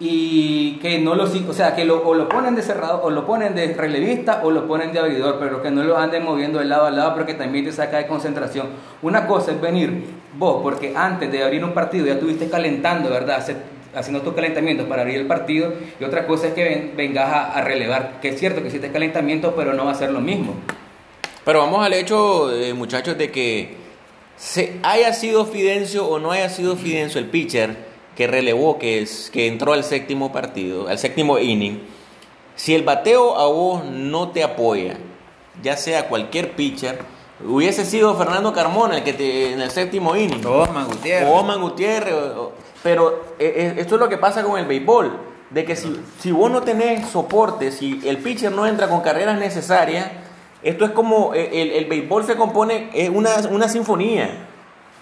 [0.05, 3.25] y que no lo, o sea, que lo, o lo ponen de cerrado, o lo
[3.25, 6.65] ponen de relevista, o lo ponen de abridor, pero que no lo anden moviendo de
[6.65, 8.67] lado a lado porque también te saca de concentración.
[9.01, 13.47] Una cosa es venir vos, porque antes de abrir un partido ya estuviste calentando, ¿verdad?
[13.95, 18.19] haciendo tus calentamientos para abrir el partido, y otra cosa es que vengas a, relevar,
[18.21, 20.57] que es cierto que hiciste calentamiento, pero no va a ser lo mismo.
[21.45, 23.77] Pero vamos al hecho, eh, muchachos, de que
[24.37, 29.31] se haya sido Fidencio o no haya sido Fidencio el pitcher, que relevó, que, es,
[29.33, 31.81] que entró al séptimo partido, al séptimo inning,
[32.57, 34.99] si el bateo a vos no te apoya,
[35.63, 36.99] ya sea cualquier pitcher,
[37.45, 40.45] hubiese sido Fernando Carmona el que te, en el séptimo inning.
[40.47, 41.29] O Osman Gutiérrez.
[41.29, 42.15] O Osman Gutiérrez.
[42.83, 45.19] pero eh, eh, esto es lo que pasa con el béisbol,
[45.51, 49.39] de que si, si vos no tenés soporte, si el pitcher no entra con carreras
[49.39, 50.11] necesarias,
[50.63, 54.49] esto es como eh, el, el béisbol se compone, es una, una sinfonía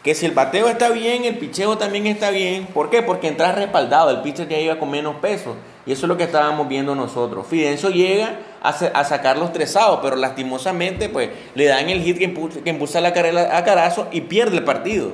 [0.03, 2.67] que si el bateo está bien, el picheo también está bien.
[2.67, 3.03] ¿Por qué?
[3.03, 5.57] Porque entras respaldado, el pitcher ya iba con menos peso.
[5.85, 7.47] Y eso es lo que estábamos viendo nosotros.
[7.47, 13.01] Fidencio llega a, sacar los tresados, pero lastimosamente pues le dan el hit que impulsa,
[13.01, 15.13] la carrera a Carazo y pierde el partido.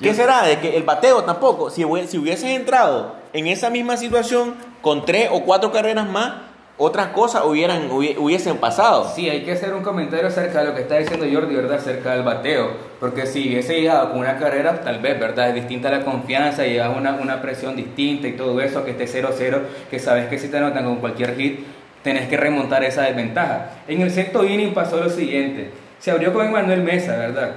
[0.00, 0.42] ¿Qué será?
[0.44, 5.28] De que el bateo tampoco, si, si hubieses entrado en esa misma situación con tres
[5.32, 6.34] o cuatro carreras más,
[6.76, 9.08] otras cosas hubieran, hubiesen pasado.
[9.14, 11.78] Sí, hay que hacer un comentario acerca de lo que está diciendo Jordi, ¿verdad?
[11.78, 12.72] Acerca del bateo.
[12.98, 15.50] Porque si hubiese llegado con una carrera, tal vez, ¿verdad?
[15.50, 19.60] Es distinta la confianza, llevas una, una presión distinta y todo eso, que esté 0-0,
[19.88, 21.64] que sabes que si te anotan con cualquier hit,
[22.02, 23.70] tenés que remontar esa desventaja.
[23.86, 25.70] En el sexto inning pasó lo siguiente.
[26.00, 27.52] Se abrió con Manuel Mesa, ¿verdad?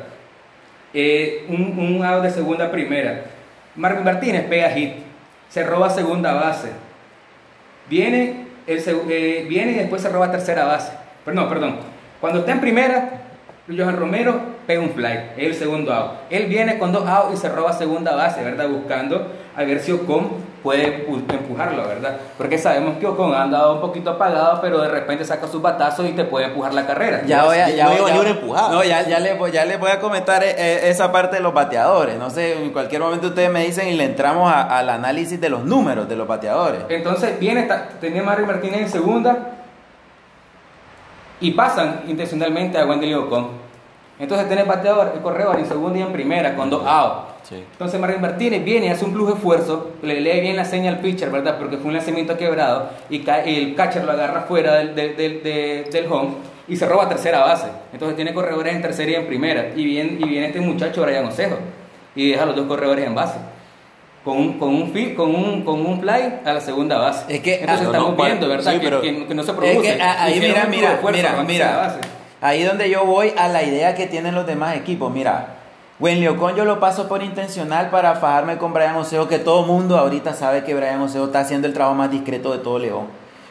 [0.93, 3.23] Eh, un, un out de segunda a primera.
[3.75, 4.93] Marvin Martínez pega hit.
[5.49, 6.69] Se roba segunda base.
[7.89, 10.91] Viene él eh, viene y después se roba tercera base.
[11.25, 11.75] Perdón, perdón.
[12.19, 13.21] Cuando está en primera,
[13.67, 16.11] Johan Romero pega un fly, el segundo out.
[16.29, 18.69] Él viene con dos outs y se roba segunda base, ¿verdad?
[18.69, 20.29] Buscando a ver si Ocon
[20.63, 22.17] puede empujarlo, ¿verdad?
[22.37, 26.07] Porque sabemos que Ocon ha andado un poquito apagado, pero de repente saca sus batazos
[26.07, 27.23] y te puede empujar la carrera.
[27.25, 30.55] Ya voy a, ya, no No, ya, ya, le, ya le voy a comentar eh,
[30.57, 32.17] eh, esa parte de los bateadores.
[32.17, 35.63] No sé, en cualquier momento ustedes me dicen y le entramos al análisis de los
[35.63, 36.81] números de los bateadores.
[36.89, 37.67] Entonces viene,
[38.01, 39.37] tenía Mario Martínez en segunda
[41.39, 43.67] y pasan intencionalmente a Wendy Ocon.
[44.19, 47.36] Entonces tenés bateador, el corredor en segunda y en primera con dos outs.
[47.55, 50.99] Entonces Martín Martínez viene y hace un plus esfuerzo, le lee bien la señal al
[50.99, 51.57] pitcher, ¿verdad?
[51.57, 56.31] Porque fue un lanzamiento quebrado y el catcher lo agarra fuera del, del, home
[56.67, 57.67] y se roba tercera base.
[57.93, 59.71] Entonces tiene corredores en tercera y en primera.
[59.75, 61.57] Y viene, y viene este muchacho Brian Osejo
[62.15, 63.37] y deja a los dos corredores en base.
[64.25, 67.33] Con un, con, un, con, un, con un fly a la segunda base.
[67.33, 68.81] Es que, Entonces ah, estamos viendo, ¿verdad?
[68.81, 69.77] que, no se produce.
[69.77, 71.99] Es que, ah, ahí mira, mira, mira, mira.
[72.41, 75.13] Ahí donde yo voy a la idea que tienen los demás equipos.
[75.13, 75.56] Mira,
[75.99, 80.33] Leocón yo lo paso por intencional para fajarme con Brian Oseo, que todo mundo ahorita
[80.33, 83.07] sabe que Brian Oseo está haciendo el trabajo más discreto de todo León.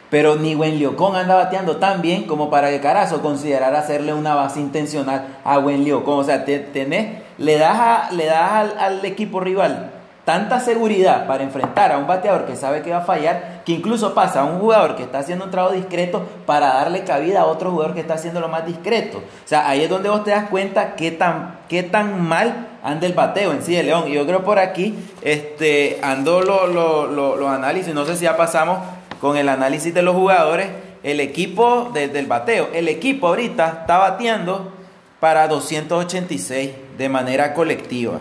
[0.09, 4.61] Pero ni Leocón anda bateando tan bien como para que Carazo considerara hacerle una base
[4.61, 6.19] intencional a Leocón.
[6.19, 9.96] O sea, tenés, le das, le das al equipo rival
[10.27, 14.13] tanta seguridad para enfrentar a un bateador que sabe que va a fallar, que incluso
[14.13, 17.71] pasa a un jugador que está haciendo un trabajo discreto para darle cabida a otro
[17.71, 19.19] jugador que está haciendo lo más discreto.
[19.19, 23.07] O sea, ahí es donde vos te das cuenta qué tan, qué tan mal anda
[23.07, 24.09] el bateo en sí de León.
[24.09, 28.79] Y yo creo por aquí este, ando los lo, análisis, no sé si ya pasamos
[29.21, 30.67] con el análisis de los jugadores,
[31.03, 34.73] el equipo del bateo, el equipo ahorita está bateando
[35.21, 38.19] para 286 de manera colectiva.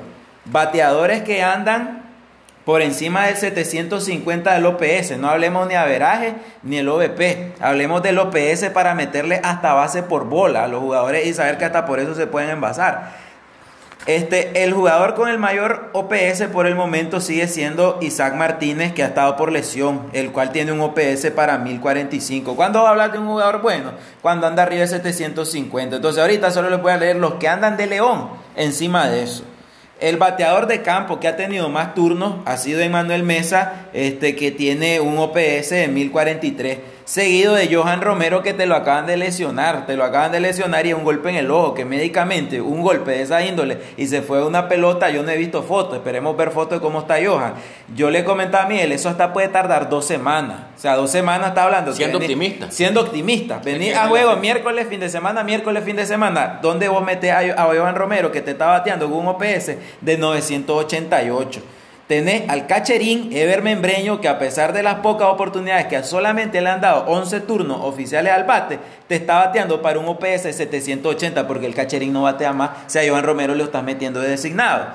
[0.50, 2.06] Bateadores que andan
[2.66, 5.18] por encima del 750 del OPS.
[5.18, 7.54] No hablemos ni averaje ni el OVP.
[7.60, 11.64] Hablemos del OPS para meterle hasta base por bola a los jugadores y saber que
[11.64, 13.24] hasta por eso se pueden envasar.
[14.06, 19.02] Este, el jugador con el mayor OPS por el momento sigue siendo Isaac Martínez, que
[19.04, 22.56] ha estado por lesión, el cual tiene un OPS para 1045.
[22.56, 23.92] ¿Cuándo va a hablar de un jugador bueno?
[24.22, 25.96] Cuando anda arriba de 750.
[25.96, 29.44] Entonces ahorita solo les voy a leer los que andan de León encima de eso.
[30.00, 34.50] El bateador de campo que ha tenido más turnos ha sido Emmanuel Mesa, este, que
[34.50, 39.86] tiene un OPS de 1043 seguido de Johan Romero que te lo acaban de lesionar,
[39.86, 43.12] te lo acaban de lesionar y un golpe en el ojo, que médicamente un golpe
[43.12, 46.50] de esa índole y se fue una pelota, yo no he visto fotos, esperemos ver
[46.50, 47.54] fotos de cómo está Johan.
[47.94, 51.50] Yo le comentaba a Miguel, eso hasta puede tardar dos semanas, o sea, dos semanas
[51.50, 51.92] está hablando.
[51.92, 52.72] Siendo optimista.
[52.72, 57.04] Siendo optimista, venir a juego miércoles, fin de semana, miércoles, fin de semana, donde vos
[57.04, 61.75] metes a, a Johan Romero que te está bateando con un OPS de 988.
[62.06, 66.70] Tenés al cacherín Ever Membreño, que a pesar de las pocas oportunidades que solamente le
[66.70, 71.66] han dado 11 turnos oficiales al bate, te está bateando para un OPS 780, porque
[71.66, 72.70] el cacherín no batea más.
[72.86, 74.86] O sea, Johan Romero lo estás metiendo de designado.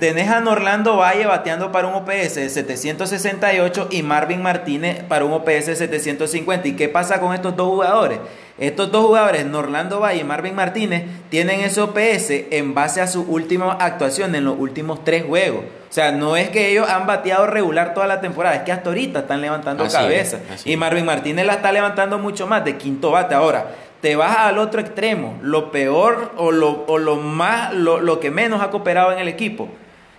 [0.00, 5.32] Tenés a Norlando Valle bateando para un OPS de 768 y Marvin Martínez para un
[5.32, 6.68] OPS de 750.
[6.68, 8.18] ¿Y qué pasa con estos dos jugadores?
[8.58, 13.22] Estos dos jugadores, Norlando Valle y Marvin Martínez, tienen ese OPS en base a su
[13.22, 15.64] última actuación en los últimos tres juegos.
[15.88, 18.88] O sea, no es que ellos han bateado regular toda la temporada, es que hasta
[18.90, 20.40] ahorita están levantando cabeza.
[20.64, 23.34] y Marvin Martínez la está levantando mucho más de quinto bate.
[23.34, 23.68] Ahora,
[24.00, 28.30] te vas al otro extremo, lo peor o lo, o lo más, lo, lo que
[28.30, 29.68] menos ha cooperado en el equipo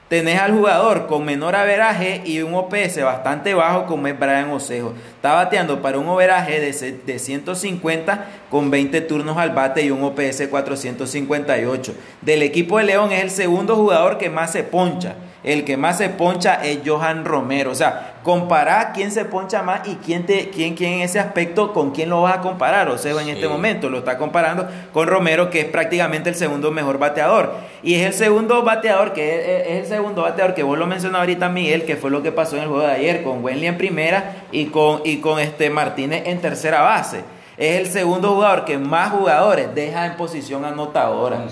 [0.09, 4.93] tenés al jugador con menor averaje y un OPS bastante bajo como es Brian Osejo.
[5.15, 10.03] Está bateando para un overaje de, de 150 con 20 turnos al bate y un
[10.03, 11.93] OPS 458.
[12.21, 15.97] Del equipo de León es el segundo jugador que más se poncha el que más
[15.97, 17.71] se poncha es Johan Romero.
[17.71, 21.73] O sea, comparar quién se poncha más y quién, te, quién, quién en ese aspecto,
[21.73, 22.89] con quién lo vas a comparar.
[22.89, 26.71] O sea, en este momento lo está comparando con Romero, que es prácticamente el segundo
[26.71, 27.53] mejor bateador.
[27.83, 31.49] Y es el segundo bateador, que es, el segundo bateador que vos lo mencionabas ahorita,
[31.49, 34.43] Miguel, que fue lo que pasó en el juego de ayer, con Wenley en primera
[34.51, 37.23] y con, y con este Martínez en tercera base
[37.59, 41.45] es el segundo jugador que más jugadores deja en posición anotadora.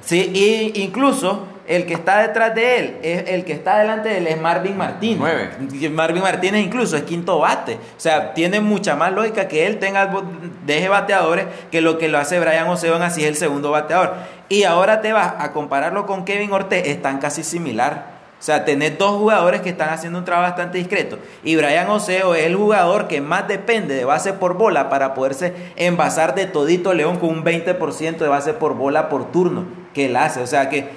[0.00, 4.18] Sí, y incluso el que está detrás de él, es, el que está delante de
[4.18, 5.20] él es Marvin Martínez.
[5.90, 7.74] Marvin Martínez incluso es quinto bate.
[7.74, 10.10] O sea, tiene mucha más lógica que él tenga,
[10.66, 14.14] deje bateadores que lo que lo hace Brian Oseon, así es el segundo bateador.
[14.48, 18.20] Y ahora te vas a compararlo con Kevin Ortez, están casi similar.
[18.40, 21.18] O sea, tenés dos jugadores que están haciendo un trabajo bastante discreto.
[21.44, 25.52] Y Brian Oseo es el jugador que más depende de base por bola para poderse
[25.76, 30.16] envasar de todito León con un 20% de base por bola por turno que él
[30.16, 30.40] hace.
[30.40, 30.88] O sea que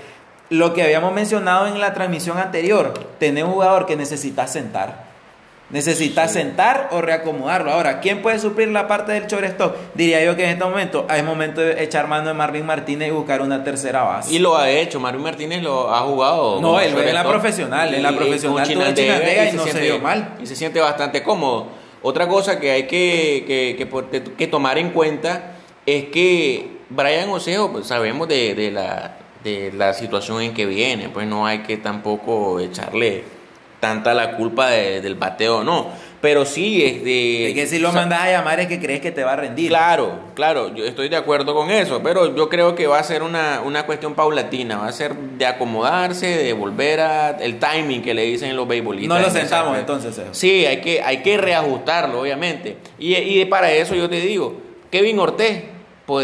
[0.53, 5.11] lo que habíamos mencionado en la transmisión anterior, tener un jugador que necesita sentar.
[5.71, 7.71] Necesita sentar o reacomodarlo.
[7.71, 9.75] Ahora, ¿quién puede suplir la parte del shortstop?
[9.95, 13.11] Diría yo que en este momento es momento de echar mano de Marvin Martínez y
[13.11, 14.31] buscar una tercera base.
[14.31, 16.61] Y lo ha hecho, Marvin Martínez lo ha jugado.
[16.61, 18.75] No, él en la profesional, en la profesional y,
[19.55, 20.35] no se dio mal.
[20.39, 21.69] Y se siente bastante cómodo.
[22.03, 25.53] Otra cosa que hay que, que, que, tomar en cuenta
[25.87, 31.09] es que Brian Osejo, pues sabemos de, de, la, de la situación en que viene,
[31.09, 33.23] pues no hay que tampoco echarle
[33.79, 35.91] tanta la culpa del bateo, no.
[36.21, 37.49] Pero sí es de...
[37.49, 39.67] Es que si lo mandas a llamar es que crees que te va a rendir.
[39.67, 43.23] Claro, claro, yo estoy de acuerdo con eso, pero yo creo que va a ser
[43.23, 48.13] una, una cuestión paulatina, va a ser de acomodarse, de volver a el timing que
[48.13, 49.19] le dicen los beisbolistas.
[49.19, 50.17] No lo sentamos entonces.
[50.31, 52.77] Sí, hay que, hay que reajustarlo, obviamente.
[52.97, 54.55] Y, y para eso yo te digo,
[54.89, 55.72] Kevin Ortez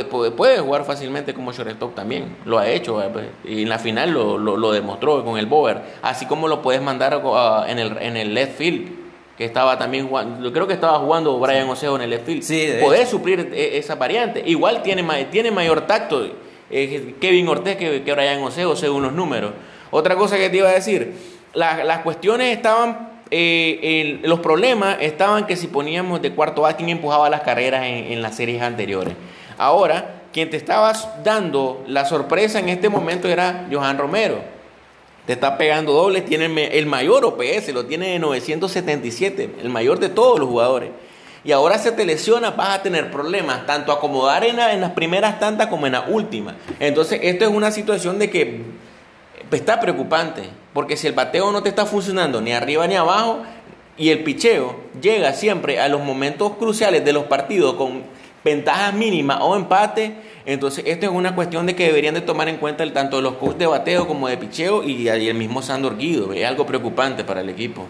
[0.10, 2.38] puede, puede, jugar fácilmente como shortstop también.
[2.46, 5.82] Lo ha hecho eh, pues, y en la final lo, lo, demostró con el Bower.
[6.02, 7.22] Así como lo puedes mandar
[7.68, 8.92] en, el, en el left field,
[9.38, 10.52] que estaba también jugando.
[10.52, 12.44] Creo que estaba jugando Brian Oseo en el left field.
[12.44, 14.44] Sí, puedes suplir e, esa variante.
[14.46, 16.28] Igual tiene, tiene mayor tacto
[16.70, 19.52] eh, Kevin Ortez que, que Brian Oseo, según los números.
[19.92, 21.14] Otra cosa que te iba a decir:
[21.54, 27.30] las cuestiones estaban eh, los problemas estaban que si poníamos de cuarto a quien empujaba
[27.30, 29.14] las carreras en, en, las series anteriores.
[29.60, 34.42] Ahora, quien te estaba dando la sorpresa en este momento era Johan Romero.
[35.26, 40.08] Te está pegando doble, tiene el mayor OPS, lo tiene de 977, el mayor de
[40.08, 40.92] todos los jugadores.
[41.44, 45.42] Y ahora se te lesiona, vas a tener problemas, tanto acomodar en, en las primeras
[45.42, 46.56] tantas como en la última.
[46.80, 48.62] Entonces, esto es una situación de que
[49.52, 50.44] está preocupante,
[50.74, 53.42] porque si el bateo no te está funcionando ni arriba ni abajo,
[53.98, 58.04] y el picheo llega siempre a los momentos cruciales de los partidos con
[58.44, 60.14] ventajas mínimas o empate.
[60.46, 63.36] Entonces, esto es una cuestión de que deberían de tomar en cuenta el, tanto los
[63.36, 66.34] coaches de bateo como de picheo y, el mismo Sandor Guido.
[66.34, 67.86] Es algo preocupante para el equipo.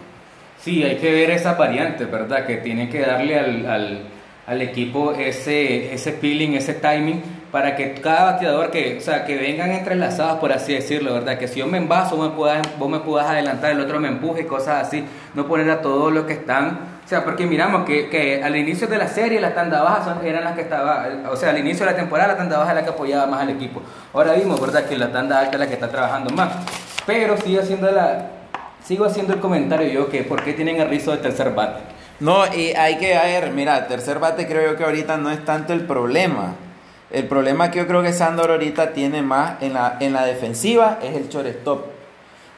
[0.62, 2.46] Sí, hay que ver esa variante, ¿verdad?
[2.46, 4.04] Que tiene que darle al,
[4.46, 9.36] al, equipo ese, ese feeling, ese timing para que cada bateador que, o sea, que
[9.36, 11.38] vengan entrelazados, por así decirlo, ¿verdad?
[11.38, 14.08] Que si yo me envaso, vos me puedas, vos me puedas adelantar, el otro me
[14.08, 16.78] empuje, cosas así, no poner a todos los que están,
[17.10, 20.54] sea, porque miramos que, que al inicio de la serie las tanda bajas eran las
[20.54, 22.92] que estaba, o sea, al inicio de la temporada la tanda baja era la que
[22.92, 23.82] apoyaba más al equipo.
[24.14, 24.84] Ahora vimos, ¿verdad?
[24.84, 26.52] Que la tanda alta es la que está trabajando más.
[27.06, 28.28] Pero sigo haciendo la,
[28.84, 31.80] sigo haciendo el comentario yo que por qué tienen el rizo de tercer bate.
[32.20, 35.72] No, y hay que ver, mira, tercer bate creo yo que ahorita no es tanto
[35.72, 36.54] el problema.
[37.10, 41.00] El problema que yo creo que Sandor ahorita tiene más en la, en la defensiva
[41.02, 41.99] es el shortstop.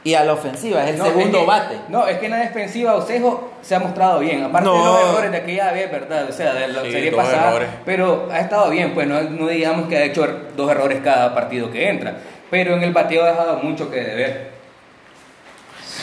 [0.05, 1.77] Y a la ofensiva es el segundo bate.
[1.87, 4.43] No, es que en la defensiva Osejo se ha mostrado bien.
[4.43, 6.27] Aparte de los errores de aquella vez, ¿verdad?
[6.29, 7.59] O sea, de la serie pasada.
[7.85, 10.27] Pero ha estado bien, pues no, no digamos que ha hecho
[10.57, 12.17] dos errores cada partido que entra.
[12.51, 14.51] Pero en el bateo ha dejado mucho que deber.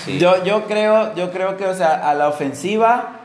[0.04, 0.18] Sí.
[0.18, 3.20] Yo, yo, creo, yo creo que, o sea, a la ofensiva,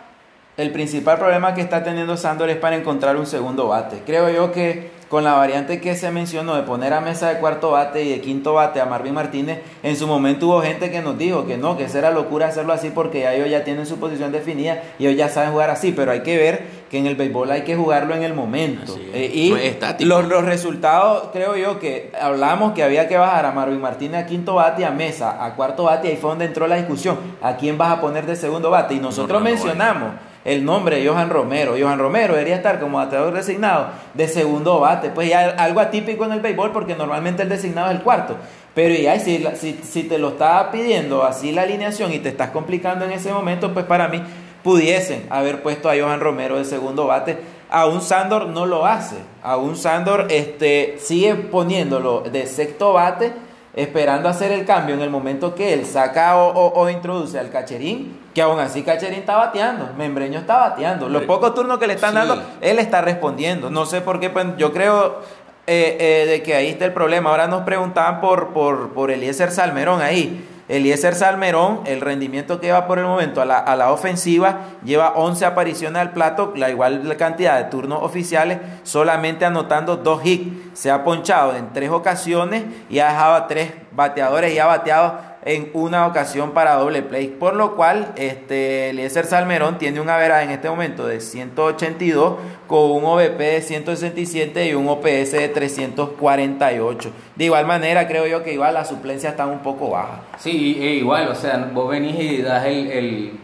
[0.57, 4.01] el principal problema que está teniendo Sandor es para encontrar un segundo bate.
[4.05, 7.71] Creo yo que con la variante que se mencionó de poner a mesa de cuarto
[7.71, 11.17] bate y de quinto bate a Marvin Martínez, en su momento hubo gente que nos
[11.17, 13.97] dijo que no, que esa era locura hacerlo así porque ya ellos ya tienen su
[13.97, 17.15] posición definida y ellos ya saben jugar así, pero hay que ver que en el
[17.15, 18.95] béisbol hay que jugarlo en el momento.
[18.95, 19.13] Es.
[19.13, 20.07] Eh, y No es estático.
[20.07, 24.25] los, los resultados, creo yo que hablamos que había que bajar a Marvin Martínez a
[24.25, 27.17] quinto bate y a mesa a cuarto bate y ahí fue donde entró la discusión.
[27.41, 28.95] ¿A quién vas a poner de segundo bate?
[28.95, 30.09] Y nosotros No, no, no, mencionamos
[30.45, 31.75] el nombre de Johan Romero.
[31.77, 35.09] Johan Romero debería estar como bateador designado de segundo bate.
[35.09, 38.37] Pues ya algo atípico en el béisbol porque normalmente el designado es el cuarto.
[38.75, 42.51] Pero ya si, si, si te lo estaba pidiendo así la alineación y te estás
[42.51, 44.21] complicando en ese momento, pues para mí
[44.63, 47.37] pudiesen haber puesto a Johan Romero de segundo bate.
[47.69, 49.15] Aún Sandor no lo hace.
[49.41, 53.33] Aún Sandor este, sigue poniéndolo de sexto bate,
[53.75, 57.49] esperando hacer el cambio en el momento que él saca o, o- o introduce al
[57.49, 61.09] Cacherín, que aún así Cacherín está bateando, Membreño está bateando.
[61.09, 62.17] Los pocos turnos que le están Sí.
[62.17, 63.69] dando, él está respondiendo.
[63.69, 65.19] No sé por qué, pues, yo creo
[65.67, 67.31] eh, eh, de que ahí está el problema.
[67.31, 70.47] Ahora nos preguntaban por, por, por Eliezer Salmerón ahí.
[70.67, 75.13] Eliezer Salmerón, el rendimiento que lleva por el momento a la, a la ofensiva, lleva
[75.15, 80.79] 11 apariciones al plato, la igual cantidad de turnos oficiales, solamente anotando dos hits.
[80.79, 85.34] Se ha ponchado en tres ocasiones y ha dejado a tres bateadores y ha bateado
[85.45, 87.27] en una ocasión para doble play.
[87.27, 92.35] Por lo cual, este, Eliezer Salmerón tiene un average en este momento de 182
[92.67, 97.11] con un OVP de 167 y un OPS de 348.
[97.35, 100.19] De igual manera, creo yo que igual las suplencias están un poco bajas.
[100.39, 103.39] Sí, e igual, o sea, vos venís y das el,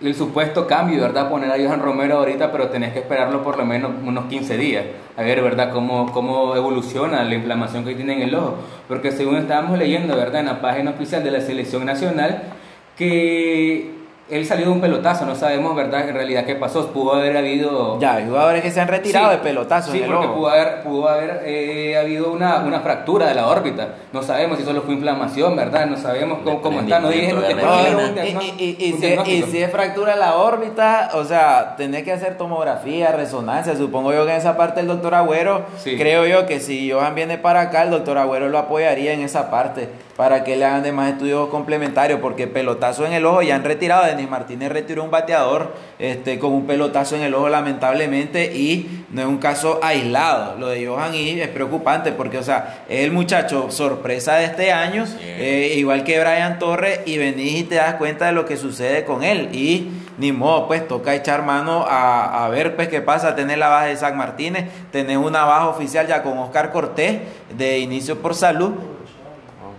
[0.00, 1.30] el supuesto cambio, ¿verdad?
[1.30, 4.84] Poner a Johan Romero ahorita, pero tenés que esperarlo por lo menos unos 15 días.
[5.16, 5.72] A ver, ¿verdad?
[5.72, 8.56] Cómo, cómo evoluciona la inflamación que tiene en el ojo.
[8.88, 10.40] Porque según estábamos leyendo, ¿verdad?
[10.40, 12.42] En la página oficial de la Selección Nacional,
[12.96, 13.95] que
[14.28, 16.08] él salió de un pelotazo, no sabemos, ¿verdad?
[16.08, 16.88] En realidad qué pasó.
[16.88, 18.00] Pudo haber habido...
[18.00, 20.48] Ya, hay jugadores que se han retirado Sí, de pelotazos Sí, en el porque pudo
[20.48, 23.88] haber, pudo haber eh, habido una, una fractura de la órbita.
[24.12, 25.86] No sabemos si solo fue inflamación, ¿verdad?
[25.86, 26.98] No sabemos cómo, cómo está.
[26.98, 29.46] No dije, de y, si, y diagnóstico.
[29.48, 33.76] si es fractura la órbita, o sea, tenés que hacer tomografía, resonancia.
[33.76, 35.96] Supongo yo que en esa parte el doctor Agüero, Sí.
[35.96, 39.50] creo yo que si Johan viene para acá, el doctor Agüero lo apoyaría en esa
[39.50, 43.64] parte para que le hagan demás estudios complementarios, porque pelotazo en el ojo ya han
[43.64, 44.15] retirado.
[44.24, 49.26] Martínez retiró un bateador este, con un pelotazo en el ojo, lamentablemente, y no es
[49.26, 50.56] un caso aislado.
[50.58, 54.72] Lo de Johan y es preocupante porque, o sea, es el muchacho sorpresa de este
[54.72, 58.56] año, eh, igual que Brian Torres, y venís y te das cuenta de lo que
[58.56, 59.50] sucede con él.
[59.52, 63.68] Y ni modo, pues toca echar mano a, a ver pues qué pasa, tener la
[63.68, 67.18] baja de San Martínez, tener una baja oficial ya con Oscar Cortés
[67.56, 68.72] de inicio por salud.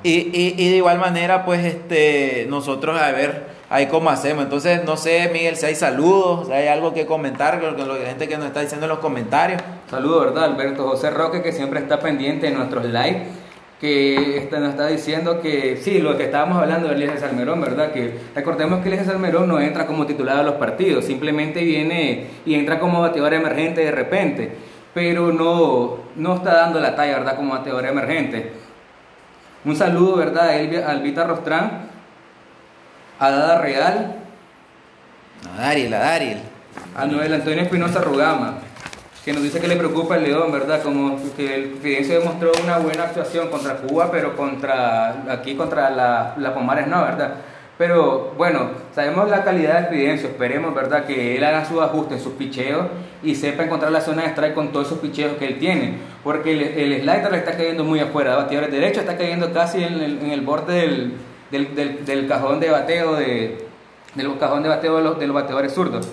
[0.03, 4.43] Y, y, y de igual manera, pues este, nosotros a ver ahí cómo hacemos.
[4.43, 8.27] Entonces, no sé, Miguel, si hay saludos, si hay algo que comentar con la gente
[8.27, 9.61] que nos está diciendo en los comentarios.
[9.89, 10.45] Saludos, ¿verdad?
[10.45, 13.23] Alberto José Roque, que siempre está pendiente de nuestros live,
[13.79, 17.91] que está- nos está diciendo que sí, lo que estábamos hablando de Eliezer Salmerón, ¿verdad?
[17.91, 22.55] Que recordemos que Eliezer Salmerón no entra como titular a los partidos, simplemente viene y
[22.55, 24.51] entra como bateador emergente de repente,
[24.93, 27.35] pero no, no está dando la talla, ¿verdad?
[27.35, 28.51] Como bateador emergente.
[29.63, 30.49] Un saludo, ¿verdad?
[30.49, 31.96] A Rostrán,
[33.19, 34.15] a Dada Real,
[35.57, 36.39] A Dariel, a Dariel.
[36.95, 38.59] a Noel Antonio Espinosa Rugama,
[39.25, 40.81] que nos dice que le preocupa el León, ¿verdad?
[40.83, 46.35] Como que el Fidencio demostró una buena actuación contra Cuba, pero contra aquí contra la,
[46.37, 47.35] la Pomares no, ¿verdad?
[47.77, 51.05] Pero bueno, sabemos la calidad del Fidencio, esperemos, ¿verdad?
[51.05, 52.87] Que él haga sus ajustes en sus picheos
[53.21, 56.53] y sepa encontrar la zona de strike con todos esos picheos que él tiene, porque
[56.53, 59.93] el, el slider le está cayendo muy afuera, de bateadores derecho está cayendo casi en
[59.93, 61.13] el, en el borde del,
[61.51, 63.65] del, del- del cajón de bateo de,
[64.15, 66.07] del cajón de bateo de los, de los bateadores zurdos.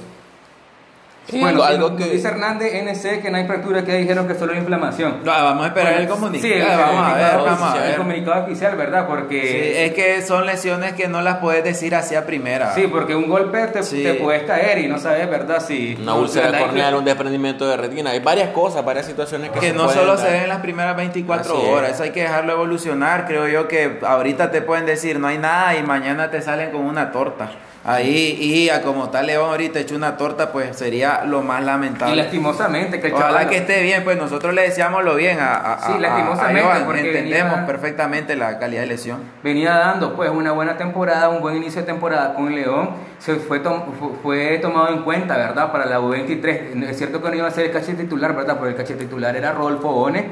[1.27, 4.35] Sí, Bueno, algo sí, que- dice Hernández NC que no hay fractura, que dijeron que
[4.35, 5.21] solo hay inflamación.
[5.25, 6.53] No, vamos a esperar el Bueno, comunicado.
[6.55, 7.97] Sí, el, vamos a ver, comunicado vamos a oficial, el ver.
[7.99, 9.01] comunicado oficial, ¿verdad?
[9.01, 12.75] Sí, Porque es que son lesiones que no las puedes decir así a primera.
[12.75, 14.03] sí, porque un golpe te, Sí.
[14.03, 15.63] te puedes caer y no sabes, ¿verdad?
[15.67, 18.11] Si Una úlcera corneal, un desprendimiento de retina.
[18.11, 20.27] Hay varias cosas, varias situaciones que, que se no pueden solo dar.
[20.27, 21.73] se ven en las primeras 24 Así es.
[21.73, 23.25] horas, eso hay que dejarlo evolucionar.
[23.27, 26.83] Creo yo que ahorita te pueden decir no hay nada y mañana te salen con
[26.83, 27.49] una torta.
[27.87, 31.65] Ahí, y a como tal León ahorita hecho una torta, pues sería lo más Y
[31.67, 32.17] lamentable.
[32.17, 35.55] lastimosamente que el Ojalá chaval- que esté bien, pues nosotros le deseamos lo bien a,
[35.75, 39.19] a, Sí, a- lastimosamente, a porque entendemos venía- perfectamente la calidad de lesión.
[39.43, 43.61] venía dando pues una buena temporada, un buen inicio de temporada con León, se fue,
[43.61, 45.71] tom- fu- fue tomado en cuenta, ¿verdad?
[45.71, 46.83] Para la U23.
[46.89, 48.57] Es cierto que no iba a ser el caché titular, ¿verdad?
[48.57, 50.27] Porque el caché titular era Rodolfo One,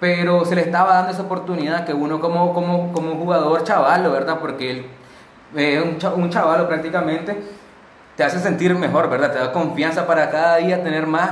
[0.00, 4.38] pero se le estaba dando esa oportunidad que uno como, como, como jugador chavalo, ¿verdad?
[4.40, 4.86] Porque él
[5.56, 7.36] eh, un, cha- un chavalo prácticamente,
[8.16, 9.32] te hace sentir mejor, ¿verdad?
[9.32, 11.30] Te da confianza para cada día tener más,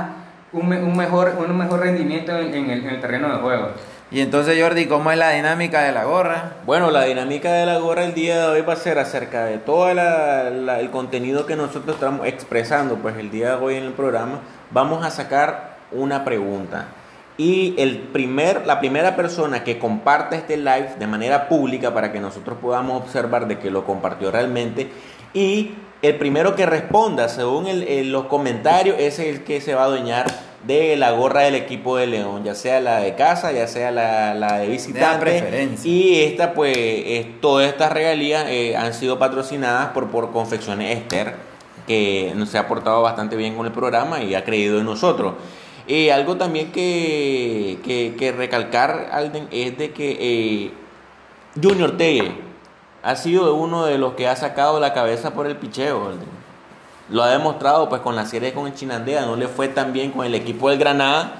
[0.51, 3.69] un, un mejor, un mejor rendimiento en, en el, en el terreno de juego.
[4.11, 6.51] Y entonces, Jordi, ¿cómo es la dinámica de la gorra?
[6.67, 9.57] Bueno, la dinámica de la gorra el día de hoy va a ser acerca de
[9.57, 13.85] todo la- la- el contenido que nosotros estamos expresando, pues el día de hoy en
[13.85, 16.85] el programa, vamos a sacar una pregunta.
[17.37, 22.19] Y el primer, la primera persona que comparte este live de manera pública para que
[22.19, 24.91] nosotros podamos observar de que lo compartió realmente
[25.33, 25.73] y
[26.03, 29.85] el primero que responda según el- el- los comentarios es el que se va a
[29.85, 30.27] adueñar
[30.67, 34.33] de la gorra del equipo de León, ya sea la de casa, ya sea la,
[34.33, 35.19] la de visitante.
[35.19, 35.91] preferencia.
[35.91, 41.35] Y esta, pues, es- todas estas regalías eh, han sido patrocinadas por, por Confecciones Esther,
[41.87, 45.33] que nos ha portado bastante bien con el programa y ha creído en nosotros.
[45.85, 50.71] Y algo también que, que, que recalcar, Alden, es de que eh,
[51.61, 52.31] Junior Telle
[53.03, 56.13] ha sido uno de los que ha sacado la cabeza por el picheo.
[57.09, 60.11] Lo ha demostrado pues con la serie con el Chinandea, no le fue tan bien
[60.11, 61.33] con el equipo del Granada,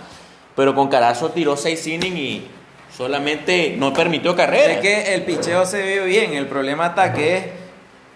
[0.56, 2.48] pero con Carazo tiró seis innings y
[2.96, 4.74] solamente no permitió carrera.
[4.74, 7.64] Es que el picheo se ve bien, el problema está que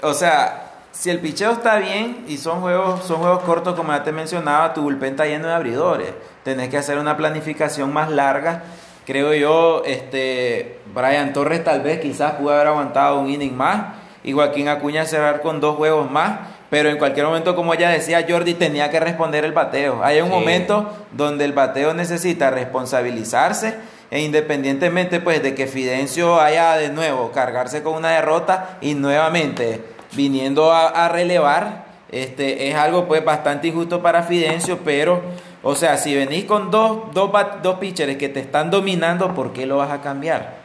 [0.02, 4.04] o sea, si el picheo está bien y son juegos, son juegos cortos como ya
[4.04, 6.12] te mencionaba, tu bullpen está lleno de abridores,
[6.44, 8.64] tenés que hacer una planificación más larga.
[9.08, 14.34] Creo yo, este, Brian Torres tal vez quizás pudo haber aguantado un inning más y
[14.34, 16.40] Joaquín Acuña cerrar con dos juegos más,
[16.70, 20.04] pero en cualquier momento, como ella decía, Jordi tenía que responder el bateo.
[20.04, 20.34] Hay un Sí.
[20.34, 23.76] momento donde el bateo necesita responsabilizarse
[24.12, 29.82] e independientemente pues de que Fidencio haya de nuevo cargarse con una derrota y nuevamente
[30.12, 35.22] viniendo a, a relevar, este es algo pues bastante injusto para Fidencio, pero
[35.70, 37.30] o sea, si venís con dos, dos,
[37.62, 40.56] dos pitchers que te están dominando, ¿por qué lo vas a cambiar?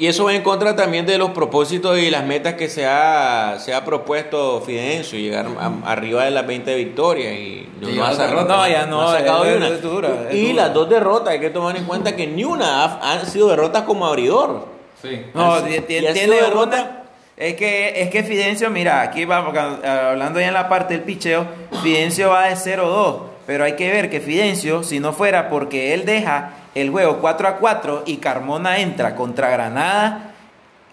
[0.00, 3.56] Y eso va en contra también de los propósitos y las metas que se ha,
[3.58, 7.32] se ha propuesto Fidencio, llegar a- arriba de las 20 victorias.
[7.34, 9.68] Y no, sacado, derrotas, no, ya no, ha sacado es- una.
[9.68, 10.64] es dura, es y dura.
[10.66, 13.82] las dos derrotas, hay que tomar en cuenta que ni una ha- han sido derrotas
[13.82, 14.66] como abridor.
[15.02, 15.20] Sí.
[15.34, 16.76] No, tiene sido derrota.
[16.76, 17.02] derrota.
[17.36, 21.44] Es que, es que Fidencio, mira, aquí vamos, hablando ya en la parte del picheo,
[21.82, 26.04] Fidencio va de 0-2, pero hay que ver que Fidencio, si no fuera porque él
[26.04, 30.34] deja el juego 4 a 4 y Carmona entra contra Granada,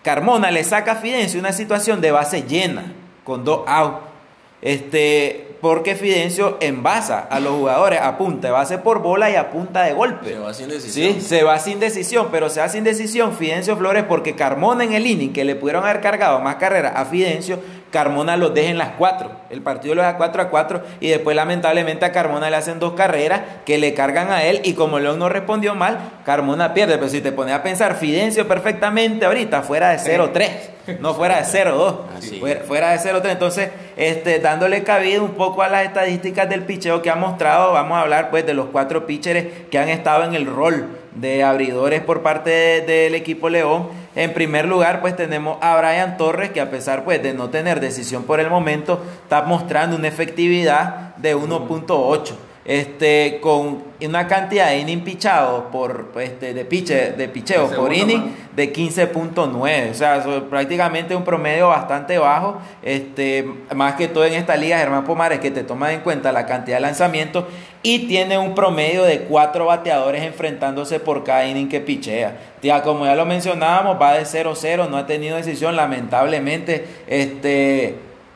[0.03, 2.93] Carmona le saca a Fidencio una situación de base llena,
[3.25, 3.97] con dos outs.
[4.61, 9.51] Este, porque Fidencio envasa a los jugadores a punta de base por bola y a
[9.51, 10.29] punta de golpe.
[10.29, 11.13] Se va sin decisión.
[11.15, 14.93] Sí, se va sin decisión, pero se va sin decisión Fidencio Flores porque Carmona en
[14.93, 17.59] el inning que le pudieron haber cargado más carreras a Fidencio,
[17.95, 19.31] Carmona los deja en las cuatro.
[19.49, 22.91] El partido lo deja 4 a 4 y después lamentablemente a Carmona le hacen dos
[22.91, 26.97] carreras que le cargan a él y como León no respondió mal, Carmona pierde.
[26.97, 31.43] Pero si te pones a pensar, Fidencio perfectamente ahorita fuera de 0-3, no fuera de
[31.45, 32.37] 0-2, Así.
[32.41, 33.31] fuera, fuera de 0-3.
[33.31, 37.97] Entonces, este, dándole cabida un poco a las estadísticas del picheo que ha mostrado, vamos
[37.97, 40.85] a hablar pues de los cuatro pitchers que han estado en el rol
[41.15, 43.87] de abridores por parte de- del equipo León.
[44.15, 47.79] En primer lugar, pues tenemos a Brian Torres, que a pesar pues de no tener
[47.81, 52.33] decisión por el momento, está mostrando una efectividad de 1.8.
[52.65, 57.93] Este, con una cantidad de inning pichados por este, de piche, de picheo El por
[57.93, 63.45] inning de 15.9, o sea, so- prácticamente un promedio bastante bajo, este,
[63.75, 66.77] más que todo en esta liga, Germán Pomares, que te toma en cuenta la cantidad
[66.77, 67.45] de lanzamientos
[67.83, 72.35] y tiene un promedio de cuatro bateadores enfrentándose por cada inning que pichea.
[72.63, 77.95] Ya, como ya lo mencionábamos, va de 0-0, no ha tenido decisión, lamentablemente, este...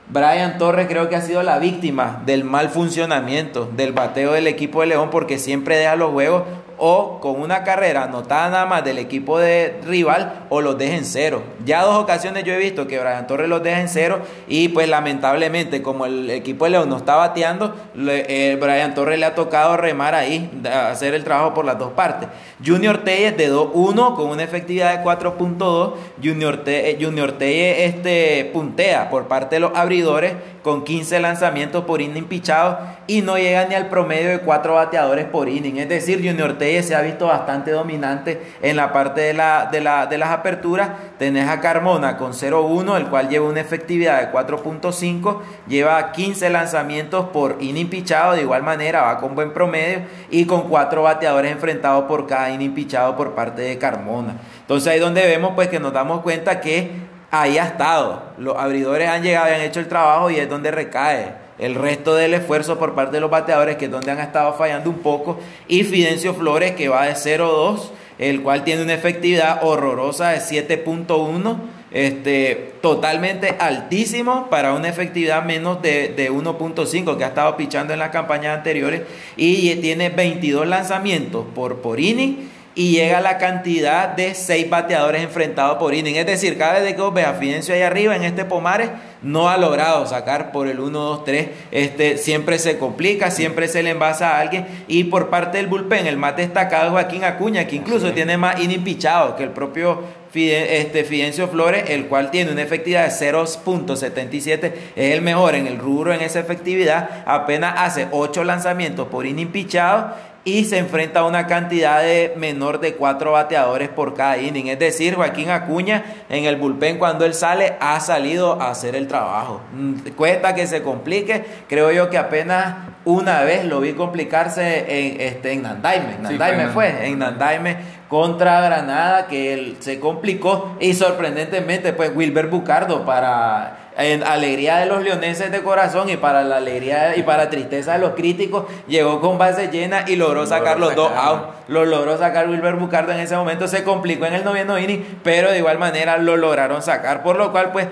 [0.10, 4.82] Brian Torres creo que ha sido la víctima del mal funcionamiento del bateo del equipo
[4.82, 6.43] de León porque siempre deja los juegos
[6.80, 11.05] o con una carrera anotada nada más del equipo de rival o los deja en
[11.05, 11.43] cero.
[11.65, 14.88] Ya dos ocasiones yo he visto que Brian Torres los deja en cero y pues
[14.88, 19.36] lamentablemente como el equipo de León no está bateando, le- eh, Brian Torres le ha
[19.36, 20.49] tocado remar ahí,
[20.89, 22.30] hacer el trabajo por las dos partes.
[22.65, 25.93] Junior Telles de 2-1 con una efectividad de 4.2.
[26.23, 31.86] Junior, Te- eh, Junior Telles este, puntea por parte de los abridores con 15 lanzamientos
[31.86, 32.75] por inning pichados
[33.07, 35.77] y no llega ni al promedio de 4 bateadores por inning.
[35.77, 39.82] Es decir, Junior Telles se ha visto bastante dominante en la parte de, la, de,
[39.82, 40.89] la- de las aperturas.
[41.17, 47.26] Tenés a Carmona con 0-1, el cual lleva una efectividad de 4.5, lleva 15 lanzamientos
[47.30, 52.05] por inning pichado, de igual manera va con buen promedio y con 4 bateadores enfrentados
[52.05, 54.36] por cada inning pichado por parte de Carmona.
[54.61, 56.91] Entonces ahí donde vemos pues que nos damos cuenta que
[57.32, 58.24] ahí ha estado.
[58.38, 62.16] Los abridores han llegado y han hecho el trabajo y es donde recae el resto
[62.16, 65.39] del esfuerzo por parte de los bateadores, que es donde han estado fallando un poco.
[65.68, 71.57] Y Fidencio Flores, que va de 0-2, el cual tiene una efectividad horrorosa de 7.1.
[71.91, 77.99] este, totalmente altísimo para una efectividad menos de, de 1.5 que ha estado pichando en
[77.99, 79.01] las campañas anteriores
[79.36, 82.47] y tiene 22 lanzamientos por, por inning
[82.80, 86.15] y llega a la cantidad de 6 bateadores enfrentados por inning.
[86.15, 88.89] Es decir, cada vez que vos ves a Fidencio ahí arriba en este Pomares,
[89.21, 91.47] no ha logrado sacar por el 1, 2, 3.
[91.71, 94.65] Este, siempre se complica, siempre se le envasa a alguien.
[94.88, 98.61] Y por parte del bullpen, el más destacado es Joaquín Acuña, que incluso tiene más
[98.61, 100.01] inning pichado que el propio
[100.34, 105.80] este, Fidencio Flores, el cual tiene una efectividad de 0.77, es el mejor en el
[105.80, 110.13] rubro en esa efectividad, apenas hace 8 lanzamientos por inning pichado
[110.43, 114.67] y se enfrenta a una cantidad de menor de cuatro bateadores por cada inning.
[114.67, 119.07] Es decir, Joaquín Acuña en el bullpen cuando él sale ha salido a hacer el
[119.07, 119.61] trabajo.
[119.73, 121.45] Mm, cuesta que se complique.
[121.67, 122.75] Creo yo que apenas
[123.05, 126.17] una vez lo vi complicarse en, este, en Nandaime.
[126.21, 127.77] Nandaime fue, en Nandaime
[128.07, 134.86] contra Granada que él se complicó y sorprendentemente pues Wilber Bucardo para en alegría de
[134.86, 139.20] los leoneses de corazón y para la alegría y para tristeza de los críticos, llegó
[139.20, 141.47] con base llena y logró sacar los dos outs.
[141.68, 145.52] Lo logró sacar Wilber Bucardo en ese momento, se complicó en el noveno inning, pero
[145.52, 147.88] de igual manera lo lograron sacar, por lo cual pues,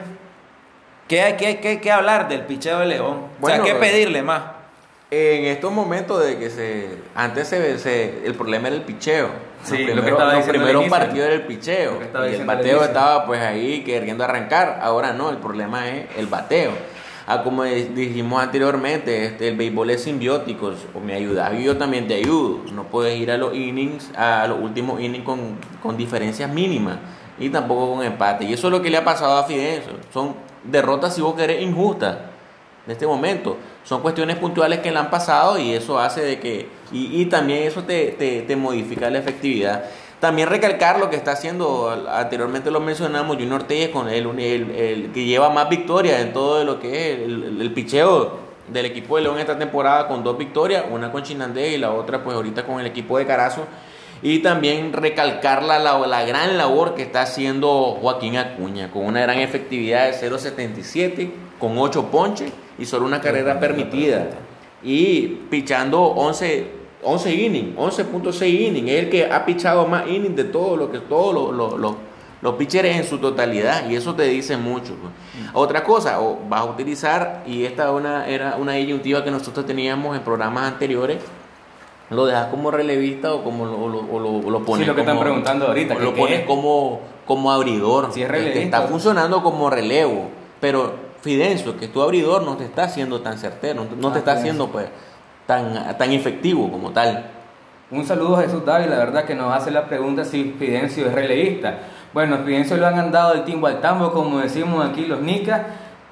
[1.10, 3.28] ¿qué hay que, que, hablar del picheo de León?
[3.40, 4.44] Bueno, o sea, ¿qué pedirle más?
[5.12, 9.30] En estos momentos de que se, antes se, se el problema era el picheo
[9.68, 12.00] Sí, lo que estaba primero partido era el picheo.
[12.32, 14.80] Y el bateo estaba pues ahí queriendo arrancar.
[14.82, 16.72] Ahora no, el problema es el bateo.
[17.30, 22.08] Ah, como dijimos anteriormente, este, el béisbol es simbiótico, o me ayudas y yo también
[22.08, 22.62] te ayudo.
[22.72, 27.00] No puedes ir a los innings, a los últimos innings con, con diferencias mínimas
[27.38, 28.46] y tampoco con empate.
[28.46, 29.92] Y eso es lo que le ha pasado a Fidencio.
[30.14, 32.16] Son derrotas, si vos querés, injustas
[32.88, 33.58] en este momento.
[33.84, 37.84] Son cuestiones puntuales que le han pasado y eso hace de que, y, también eso
[37.84, 38.16] te,
[38.48, 39.84] te, modifica la efectividad.
[40.22, 45.26] También recalcar lo que está haciendo, anteriormente lo mencionamos, Junior Ortega con el, el, que
[45.26, 49.38] lleva más victorias en todo lo que es el, el, picheo del equipo de León
[49.38, 52.88] esta temporada con dos victorias, una con Chinandé y la otra pues ahorita con el
[52.88, 53.66] equipo de Carazo.
[54.24, 59.38] Y también recalcar la, la, gran labor que está haciendo Joaquín Acuña, con una gran
[59.38, 61.30] efectividad de 0.77,
[61.60, 64.30] con 8 ponches y solo una carrera permitida.
[64.84, 66.72] Y pichando 11,
[67.04, 68.90] 11 innings, 11.6 innings.
[68.90, 72.96] Es el que ha pichado más innings de todo lo que todos los, los, pitchers
[72.96, 73.90] en su totalidad.
[73.90, 74.96] Y eso te dice mucho.
[74.96, 75.14] Pues.
[75.54, 80.16] Otra cosa, o vas a utilizar, y esta una, era una disyuntiva que nosotros teníamos
[80.16, 81.18] en programas anteriores.
[82.10, 84.86] ¿Lo dejas como relevista o como lo, lo, lo, pones?
[84.86, 85.96] Sí, lo que están preguntando ahorita.
[85.96, 88.14] lo pones como, como abridor.
[88.14, 88.62] Si es relevista.
[88.62, 90.30] Está funcionando como relevo.
[90.62, 94.70] Pero Fidencio, que tu abridor no te está haciendo tan certero, no, te está haciendo
[94.70, 94.86] pues
[95.46, 97.26] tan, tan efectivo como tal.
[97.92, 101.14] Un saludo a Jesús David, la verdad que nos hace la pregunta si Fidencio es
[101.14, 101.80] relevista.
[102.14, 105.64] Bueno, Fidencio lo han andado del timbo al tambo, como decimos aquí los nicas.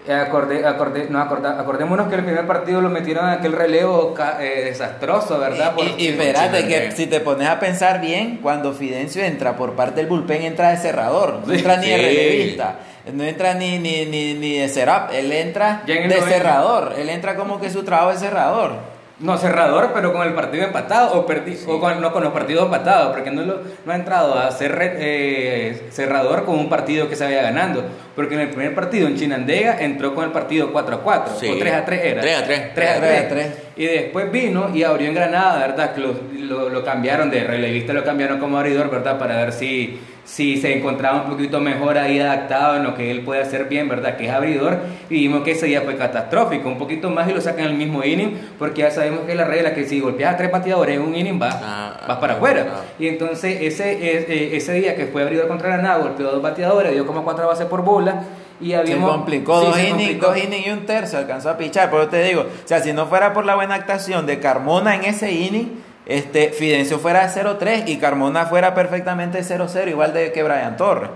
[0.05, 5.39] Acordé, acordé, no, acordémonos que el primer partido lo metieron en aquel relevo eh, desastroso,
[5.39, 5.73] ¿verdad?
[5.97, 10.07] y, espérate, que si te pones a pensar bien, cuando Fidencio entra por parte del
[10.07, 12.75] bullpen, entra de cerrador, no entra ni de relevista
[13.13, 17.59] no entra ni, ni, ni, ni de setup, él entra de cerrador, él entra como
[17.59, 18.95] que su trabajo es cerrador.
[19.17, 22.65] No, cerrador, pero con el partido empatado o, perdi o con, no con los partidos
[22.65, 27.15] empatados, porque no, lo, no ha entrado a ser eh, cerrador con un partido que
[27.15, 27.85] se vaya ganando.
[28.13, 31.57] Porque en el primer partido en Chinandega entró con el partido 4 a 4, o
[31.57, 32.21] 3 a 3 era.
[32.21, 32.73] 3 a 3.
[32.75, 33.29] 3 a 3.
[33.29, 33.64] 3.
[33.77, 35.95] Y después vino y abrió en Granada, ¿verdad?
[35.97, 39.19] Lo, lo, lo cambiaron de relevista, lo cambiaron como abridor, ¿verdad?
[39.19, 43.21] Para ver si si se encontraba un poquito mejor ahí adaptado en lo que él
[43.21, 44.17] puede hacer bien, ¿verdad?
[44.17, 47.39] Que es abridor, y vimos que ese día fue catastrófico, un poquito más y lo
[47.39, 50.51] sacan el mismo inning, porque ya sabemos que la regla que si golpeas a tres
[50.51, 52.65] bateadores en un inning vas, ah, vas para afuera.
[52.69, 52.81] Ah.
[52.97, 56.91] Y entonces ese, e, ese, día que fue abridor contra Granada, golpeó a dos bateadores,
[56.91, 58.23] dio como cuatro bases por bola,
[58.61, 62.07] y habíamos, se complicó, dos, innings, dos innings y un tercio, alcanzó a pichar, pero
[62.07, 65.31] te digo, o sea, si no fuera por la buena actuación de Carmona en ese
[65.31, 71.09] inning, este, Fidencio fuera 0-3 y Carmona fuera perfectamente 0-0, igual de que Brian Torres.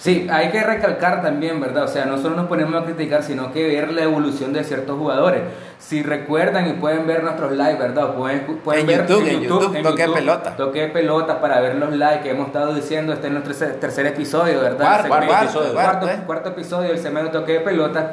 [0.00, 1.84] Sí, hay que recalcar también, ¿verdad?
[1.84, 4.98] O sea, no solo nos ponemos a criticar, sino que ver la evolución de ciertos
[4.98, 5.42] jugadores.
[5.78, 8.14] Si recuerdan y pueden ver nuestros live, ¿verdad?
[8.14, 10.56] Pueden, pueden ver YouTube, en YouTube, toque pelota.
[10.56, 13.12] Toque pelota para ver los live que hemos estado diciendo.
[13.12, 14.78] Este es nuestro tercer, episodio, ¿verdad?
[14.78, 16.20] Cuarto, cuarto, episodio, cuarto, eh.
[16.24, 18.12] cuarto, episodio del segmento Toque de Pelota.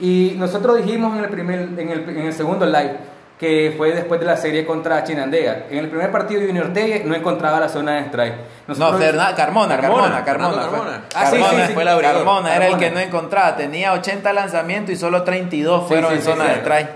[0.00, 3.11] Y nosotros dijimos en el, primer, en el, en el segundo live
[3.42, 5.64] que fue después de la serie contra Chinandega.
[5.68, 8.34] En el primer partido de Junior Ortega no encontraba la zona de strike.
[8.68, 10.24] no, Carmona, Carmona, Carmona.
[10.24, 13.56] Carmona, Ah, sí, sí, fue la Carmona era el que no encontraba.
[13.56, 16.88] Tenía 80 lanzamientos y solo 32 fueron en zona de strike.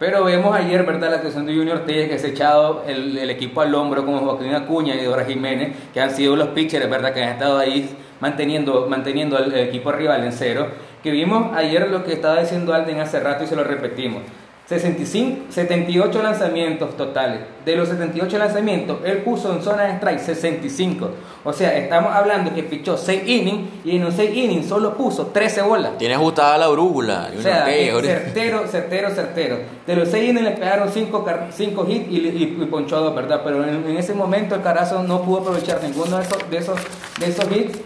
[0.00, 3.30] Pero vemos ayer, ¿verdad?, la actuación de Junior Telles que se ha echado el, el,
[3.30, 7.14] equipo al hombro como Joaquín Acuña y Dora Jiménez, que han sido los pitchers, ¿verdad?,
[7.14, 10.66] que han estado ahí manteniendo, manteniendo al equipo rival en cero.
[11.04, 14.22] Que vimos ayer lo que estaba diciendo Alden hace rato y se lo repetimos.
[14.66, 17.40] 65, 78 lanzamientos totales.
[17.66, 21.10] De los 78 lanzamientos, él puso en zona de strike 65.
[21.44, 25.26] O sea, estamos hablando que pichó 6 innings y en los 6 innings solo puso
[25.26, 25.98] 13 bolas.
[25.98, 27.30] Tiene ajustada la brújula.
[27.38, 29.58] O sea, certero, certero, certero.
[29.86, 31.46] De los 6 innings le pegaron 5
[31.86, 33.42] hits y, y, y, ponchó 2, ¿verdad?
[33.44, 36.78] Pero en, en, ese momento el Carazo no pudo aprovechar ninguno de esos, de esos,
[37.20, 37.78] de esos hits.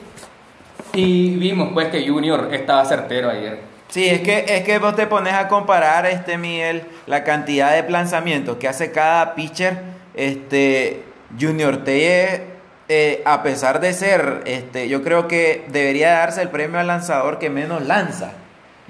[0.94, 3.77] Y vimos pues que Junior estaba certero ayer.
[3.89, 7.91] Sí, es que, es que vos te pones a comparar, este Miguel, la cantidad de
[7.91, 9.78] lanzamientos que hace cada pitcher,
[10.14, 11.05] este,
[11.41, 12.43] Junior Telle,
[12.91, 17.39] eh, a pesar de ser, este, yo creo que debería darse el premio al lanzador
[17.39, 18.32] que menos lanza.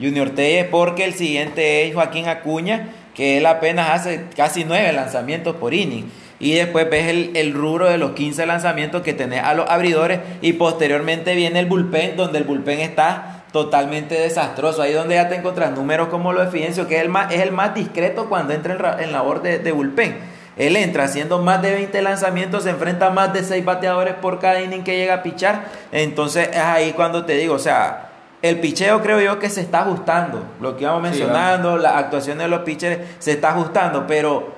[0.01, 5.57] Junior Telle, porque el siguiente es Joaquín Acuña, que él apenas hace casi nueve lanzamientos
[5.57, 6.11] por inning.
[6.41, 10.21] Y después ves el, el, rubro de los 15 lanzamientos que tenés a los abridores.
[10.41, 14.83] Y posteriormente viene el bullpen, donde el bullpen está totalmente desastroso.
[14.83, 17.41] Ahí donde ya te encuentras números como lo de Fidencio, que es el más, es
[17.41, 20.39] el más discreto cuando entra en, en labor de, de bullpen.
[20.57, 24.41] Él entra haciendo más de 20 lanzamientos, se enfrenta a más de 6 bateadores por
[24.41, 25.67] cada inning que llega a pichar.
[25.93, 28.09] Entonces es ahí cuando te digo, o sea,
[28.43, 30.43] el picheo creo yo que se está ajustando.
[30.61, 34.58] Lo que íbamos mencionando, sí, las actuaciones de los pitchers se está ajustando, pero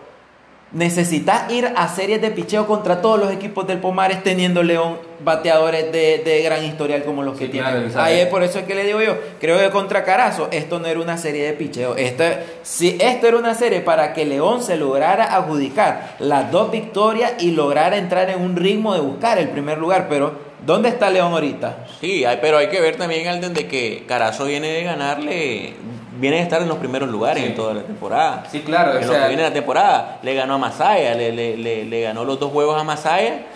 [0.72, 5.92] necesitas ir a series de picheo contra todos los equipos del Pomares teniendo León bateadores
[5.92, 7.68] de, de gran historial como los que sí, tiene.
[7.68, 10.78] Claro, Ahí es por eso es que le digo yo, creo que contra Carazo esto
[10.78, 11.96] no era una serie de picheo.
[11.96, 12.24] Esto,
[12.62, 17.50] si esto era una serie para que León se lograra adjudicar las dos victorias y
[17.50, 21.86] lograra entrar en un ritmo de buscar el primer lugar, pero ¿Dónde está León ahorita?
[22.00, 25.74] Sí, hay, pero hay que ver también, Alden, de que Carazo viene de ganarle
[26.20, 27.48] viene a estar en los primeros lugares sí.
[27.48, 28.44] en toda la temporada.
[28.50, 28.92] Sí, claro.
[28.92, 31.84] En o sea, lo que viene la temporada, le ganó a Masaya, le, le, le,
[31.84, 33.46] le, ganó los dos juegos a Masaya.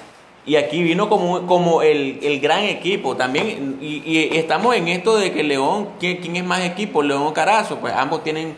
[0.47, 3.79] Y aquí vino como, como el, el gran equipo también.
[3.81, 7.03] Y, y, estamos en esto de que León, ¿quién, ¿quién, es más equipo?
[7.03, 7.79] León o Carazo.
[7.79, 8.57] Pues ambos tienen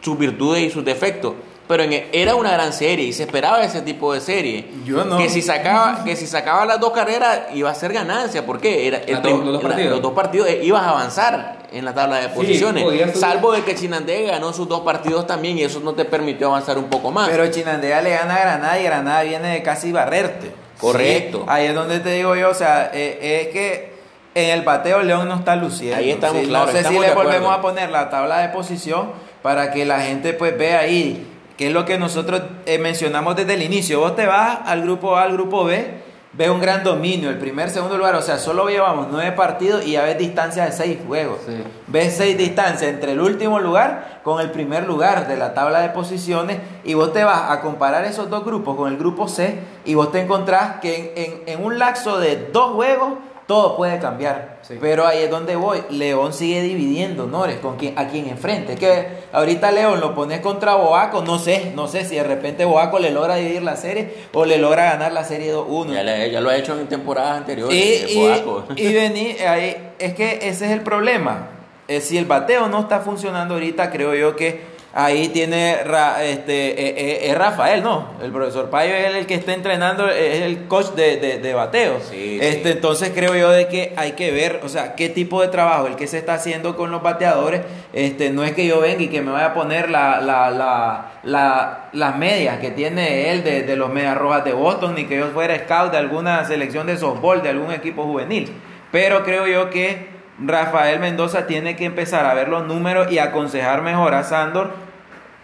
[0.00, 1.34] sus virtudes y sus defectos.
[1.68, 4.64] Pero en, era una gran serie y se esperaba ese tipo de serie.
[4.84, 5.18] Yo no.
[5.18, 8.46] Que si sacaba, que si sacaba las dos carreras iba a ser ganancia.
[8.46, 8.88] ¿Por qué?
[8.88, 9.90] Era, el, los, dos partidos.
[9.90, 12.84] los dos partidos eh, ibas a avanzar en la tabla de posiciones.
[12.90, 16.48] Sí, salvo de que Chinandega ganó sus dos partidos también y eso no te permitió
[16.48, 17.28] avanzar un poco más.
[17.28, 20.50] Pero Chinandega le gana a Granada y Granada viene de casi barrerte.
[20.80, 21.40] Correcto.
[21.40, 23.98] Sí, ahí es donde te digo yo, o sea, eh, es que
[24.34, 25.98] en el bateo León no está luciendo.
[25.98, 27.30] Ahí estamos, sí, claro, No sé estamos si le acuerdo.
[27.30, 29.10] volvemos a poner la tabla de posición
[29.42, 31.26] para que la gente pues vea ahí
[31.58, 33.98] que es lo que nosotros eh, mencionamos desde el inicio.
[33.98, 35.92] Vos te vas al grupo A, al grupo B,
[36.32, 39.92] ves un gran dominio, el primer, segundo lugar, o sea, solo llevamos nueve partidos y
[39.92, 41.40] ya ves distancia de seis juegos.
[41.44, 41.56] Sí.
[41.88, 45.88] Ves seis distancias entre el último lugar con el primer lugar de la tabla de
[45.88, 49.94] posiciones y vos te vas a comparar esos dos grupos con el grupo C y
[49.94, 53.14] vos te encontrás que en, en, en un lapso de dos juegos
[53.48, 54.58] todo puede cambiar.
[54.60, 54.76] Sí.
[54.78, 55.78] Pero ahí es donde voy.
[55.88, 58.76] León sigue dividiendo honores con quien, a quien enfrente.
[58.76, 61.22] Que ahorita León lo pones contra Boaco.
[61.22, 64.58] No sé, no sé si de repente Boaco le logra dividir la serie o le
[64.58, 66.30] logra ganar la serie 2-1.
[66.30, 67.74] Ya, lo ha hecho en temporadas anteriores.
[67.74, 71.48] Y, y, y vení, ahí, es que ese es el problema.
[71.88, 75.76] Es, si el bateo no está funcionando ahorita, creo yo que ahí tiene
[76.22, 80.66] este es, es, Rafael, no, el profesor Payo es el que está entrenando, es el
[80.66, 82.00] coach de, de, de bateo.
[82.00, 82.74] Sí, este, sí.
[82.74, 85.94] Entonces creo yo de que hay que ver, o sea, qué tipo de trabajo el
[85.94, 87.60] que se está haciendo con los bateadores.
[87.92, 91.12] Este, no es que yo venga y que me vaya a poner la, la, la,
[91.22, 95.16] la las medias que tiene él de, de los medias rojas de Boston, ni que
[95.16, 98.50] yo fuera scout de alguna selección de softball, de algún equipo juvenil.
[98.90, 100.08] Pero creo yo que
[100.44, 104.87] Rafael Mendoza tiene que empezar a ver los números y aconsejar mejor a Sandor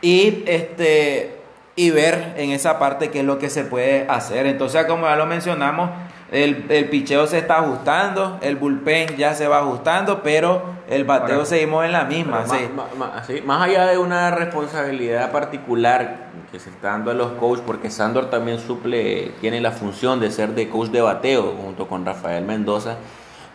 [0.04, 1.38] y este
[1.76, 4.46] y ver en esa parte qué es lo que se puede hacer.
[4.46, 5.90] Entonces, como ya lo mencionamos,
[6.30, 11.36] el, el picheo se está ajustando, el bullpen ya se va ajustando, pero el bateo
[11.36, 12.40] Ahora, seguimos en la misma.
[12.40, 12.68] Más, sí.
[12.74, 17.32] más, más, sí, más, allá de una responsabilidad particular que se está dando a los
[17.32, 21.88] coaches, porque Sandor también suple, tiene la función de ser de coach de bateo junto
[21.88, 22.96] con Rafael Mendoza.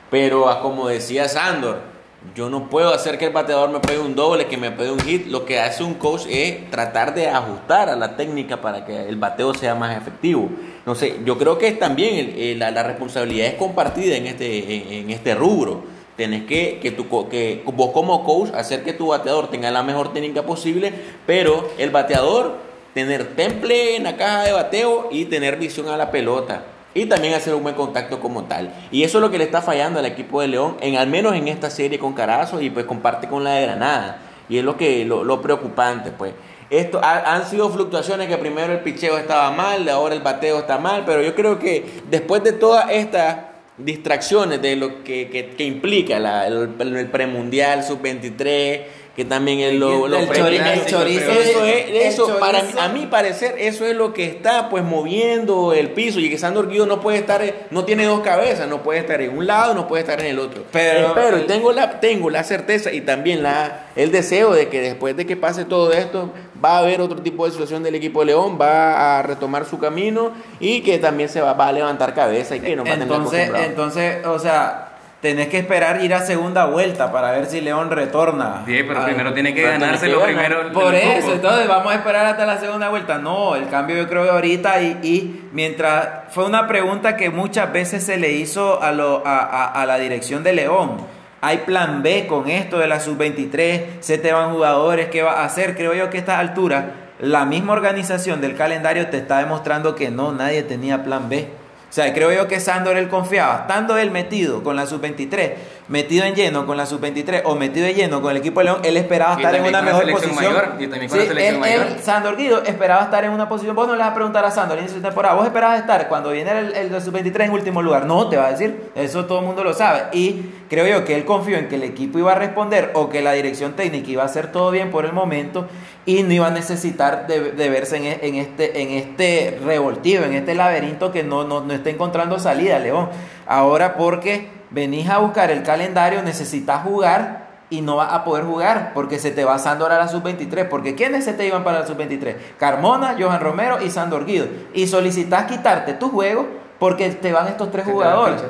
[0.10, 1.99] Pero como decía Sandor,
[2.36, 5.00] yo no puedo hacer que el bateador me pegue un doble, que me pegue un
[5.00, 5.28] hit.
[5.28, 9.16] Lo que hace un coach es tratar de ajustar a la técnica para que el
[9.16, 10.50] bateo sea más efectivo.
[10.86, 15.34] No sé, yo creo que también el, la, responsabilidad es compartida en este, en, este
[15.34, 15.84] rubro.
[16.18, 20.12] Tienes que, que, tu, que vos como coach hacer que tu bateador tenga la mejor
[20.12, 20.94] técnica posible,
[21.26, 22.58] pero el bateador
[22.94, 26.64] tener temple en la caja de bateo y tener visión a la pelota
[27.02, 28.74] y también hacer un buen contacto como tal.
[28.91, 31.34] Y eso es lo que le está fallando al equipo de León, en, al menos
[31.36, 34.18] en esta serie con Carazo y pues comparte con la de Granada.
[34.50, 36.34] Y es lo que lo, lo preocupante, pues.
[36.72, 40.78] esto ha- han sido fluctuaciones que primero el picheo estaba mal, ahora el bateo está
[40.78, 43.38] mal, pero yo creo que después de todas estas
[43.78, 48.82] distracciones de lo que, que- que implica el, el premundial sub-23,
[49.20, 51.32] que también es lo, El lo El, el chorizo.
[51.32, 54.82] eso es, el eso para chorizo- a mi parecer, eso es lo que está pues
[54.84, 57.42] moviendo el piso y que Sandor Guido no puede estar,
[57.72, 60.40] no tiene dos cabezas, no puede estar en un lado, no puede estar en el
[60.40, 60.64] otro.
[60.72, 64.80] Pero- Espero y tengo la, tengo la certeza y también la, el deseo de que
[64.80, 66.32] después de que pase todo esto
[66.64, 69.80] va a haber otro tipo de situación del equipo de León, va a retomar su
[69.80, 72.94] camino y que también se va, va a levantar cabeza y que no va a
[72.94, 74.86] tener Entonces, entonces, o sea,
[75.22, 78.64] tenés que esperar ir a segunda vuelta para ver si León retorna.
[78.66, 80.34] Sí, pero Ah, primero tiene que tiene ganarse lo ganar.
[80.36, 80.72] primero.
[80.72, 83.18] Por eso, entonces vamos a esperar hasta la segunda vuelta.
[83.18, 87.72] No, el cambio yo creo que ahorita y, y mientras fue una pregunta que muchas
[87.74, 90.98] veces se le hizo a, lo, a, a- a la dirección de León.
[91.42, 95.46] Hay plan B con esto de la sub-23, se te van jugadores, ¿qué va a
[95.46, 95.76] hacer?
[95.76, 100.10] Creo yo que a esta altura la misma organización del calendario te está demostrando que
[100.12, 101.48] no, nadie tenía plan B.
[101.90, 105.54] O sea, creo yo que Sandor él confiaba, estando él metido con la sub-23,
[105.90, 108.82] metido en lleno con la sub-23 o metido en lleno con el equipo de León,
[108.84, 110.36] él esperaba estar en una mejor posición.
[110.36, 111.88] mayor, y también con la Sí, selección él- mayor.
[111.88, 113.76] él, Sandor Guido esperaba estar en una posición.
[113.76, 115.36] Vos no le vas a preguntar a Sandor inicio de temporada.
[115.36, 118.06] Vos esperabas estar cuando viene el, el de sub-23 en último lugar.
[118.06, 118.92] No, te va a decir.
[118.96, 120.04] Eso todo el mundo lo sabe.
[120.14, 123.22] Y creo yo que él confió en que el equipo iba a responder o que
[123.22, 125.68] la dirección técnica iba a hacer todo bien por el momento
[126.06, 130.24] y no iba a necesitar de, de verse en, e- en este, en este revoltivo,
[130.24, 133.10] en este laberinto que no, no, no está encontrando salida, León.
[133.48, 138.92] Ahora porque venís a buscar el calendario, necesitas jugar y no vas a poder jugar
[138.94, 140.68] porque se te va Sandor a la sub-23.
[140.68, 142.36] Porque ¿quiénes se te iban para la sub-23?
[142.58, 144.48] Carmona, Johan Romero y Sandor Guido.
[144.74, 146.48] Y solicitas quitarte tu juego
[146.80, 148.42] porque te van estos tres jugadores.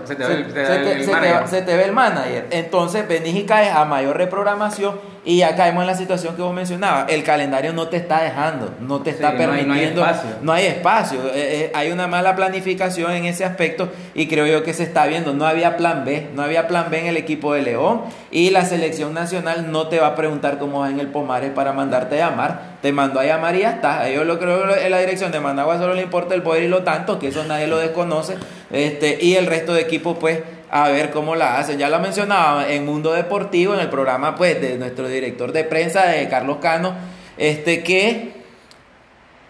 [1.46, 2.48] se te ve el manager.
[2.52, 6.54] Entonces venís y caes a mayor reprogramación y ya caemos en la situación que vos
[6.54, 7.06] mencionabas.
[7.12, 10.02] El calendario no te está dejando, no te está Sí, no hay- no hay permitiendo.
[10.06, 10.30] espacio.
[10.42, 11.20] no hay espacio.
[11.28, 15.06] Eh, eh, hay una mala planificación en ese aspecto y creo yo que se está
[15.08, 15.34] viendo.
[15.34, 18.02] No había plan B, no había plan B en el equipo de León
[18.32, 21.74] y la selección nacional no te va a preguntar cómo va en el Pomares para
[21.74, 22.78] mandarte a llamar.
[22.82, 24.08] Te mandó a llamar y ya está.
[24.08, 26.84] Ellos lo creo en la dirección de Managua solo le importa el poder y lo
[26.84, 28.36] tanto, que eso nadie lo desconoce.
[28.72, 30.40] Este, y el resto de equipos, pues,
[30.72, 31.78] a ver cómo la hacen.
[31.78, 36.06] Ya lo mencionaba en Mundo Deportivo, en el programa pues de nuestro director de prensa,
[36.06, 36.94] de Carlos Cano,
[37.38, 38.40] este que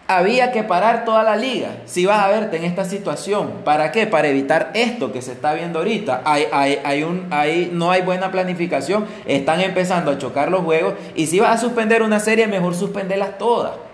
[0.06, 1.68] había que parar toda la liga.
[1.86, 4.08] Si vas a verte en esta situación, ¿para qué?
[4.08, 6.22] Para evitar esto que se está viendo ahorita.
[6.24, 10.94] Hay, hay, hay un, hay, no hay buena planificación, están empezando a chocar los juegos
[11.14, 13.89] y si vas a suspender una serie, mejor suspenderlas todas.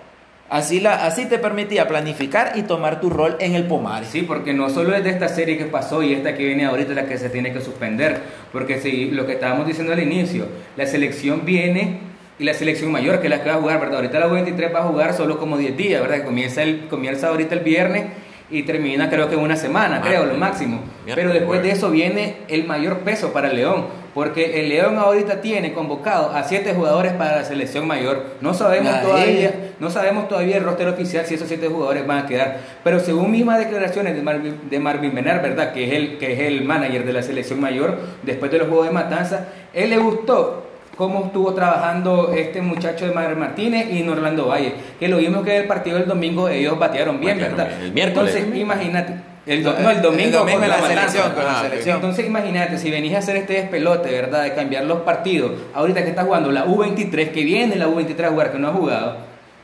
[0.49, 4.09] Así, la, así te permitía planificar y tomar tu rol en el Pomares.
[4.09, 6.95] Sí, porque no solo es de esta serie que pasó y esta que viene ahorita
[6.95, 8.21] la que se tiene que suspender,
[8.53, 11.99] porque si lo que estábamos diciendo al inicio, la selección viene
[12.39, 13.97] y la selección mayor que es la que va a jugar, ¿verdad?
[13.97, 16.25] Ahorita la U23 va a jugar solo como 10 días, ¿verdad?
[16.25, 18.05] Comienza, el, comienza ahorita el viernes
[18.51, 20.81] y termina creo que en una semana, creo, lo máximo.
[21.15, 25.41] Pero después de eso viene el mayor peso para el León, porque el León ahorita
[25.41, 28.25] tiene convocado a 7 jugadores para la selección mayor.
[28.41, 32.27] No sabemos todavía no sabemos todavía el roster oficial si esos siete jugadores van a
[32.27, 35.73] quedar, pero según mismas declaraciones de Marvin, de Marvin Benar, ¿verdad?
[35.73, 38.87] Que es, el, que es el manager de la selección mayor, después de los Juegos
[38.87, 40.66] de Matanza, él le gustó
[40.97, 45.55] cómo estuvo trabajando este muchacho de Mar Martínez y Norlando Valle, que lo vimos que
[45.57, 47.71] en el partido del domingo ellos batearon bien, Batearon ¿verdad?
[47.77, 47.87] bien.
[47.89, 48.35] El miércoles.
[48.35, 49.15] Entonces, imagínate.
[49.47, 51.69] El, do- No, el domingo, el domingo con la selección, con la Ah, ok.
[51.69, 51.97] selección.
[51.97, 54.43] Entonces imagínate, si venís a hacer este despelote, ¿verdad?
[54.43, 58.29] De cambiar los partidos, ahorita que está jugando la U23, que viene la U23 a
[58.31, 59.17] jugar, que no ha jugado,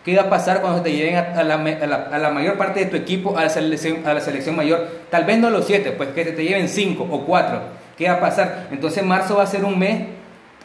[0.05, 2.31] ¿qué va a pasar cuando te lleven a, a la, me- a la- a la
[2.31, 4.87] mayor parte de tu equipo a la, selección, a la selección mayor?
[5.11, 7.59] Tal vez no los siete, pues que te, te lleven cinco o cuatro.
[7.99, 8.69] ¿Qué va a pasar?
[8.71, 10.03] Entonces marzo va a ser un mes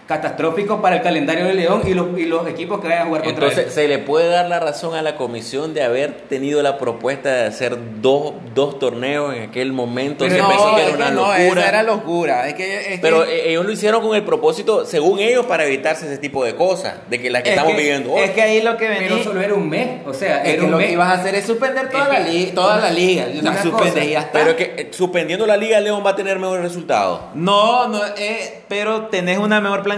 [0.08, 3.24] catastrófico para el calendario de León y los, y los equipos que vayan a jugar
[3.24, 3.52] contra él.
[3.52, 7.30] Entonces, se le puede dar la razón a la comisión de haber tenido la propuesta
[7.34, 10.26] de hacer dos, dos torneos en aquel momento.
[10.26, 11.62] Pero se no, pensó que era una no, locura.
[11.62, 12.48] esa era locura.
[12.48, 15.66] Es que, es Pero que- eh, ellos lo hicieron con el propósito, según ellos, para
[15.66, 18.22] evitarse ese tipo de cosas, de que las que es estamos que- viviendo hoy.
[18.24, 19.08] Es que ahí lo que venía.
[19.10, 20.88] Pero solo era un mes, o sea, Es era que un lo mes.
[20.88, 23.26] que ibas a hacer es suspender toda, Es la, liga, toda la liga.
[23.42, 24.32] una La suspendes cosa, y ya está.
[24.40, 27.20] Pero que eh, suspendiendo la Liga León va a tener mejores resultados.
[27.36, 29.97] No, no, eh, pero tenés una mejor planificación,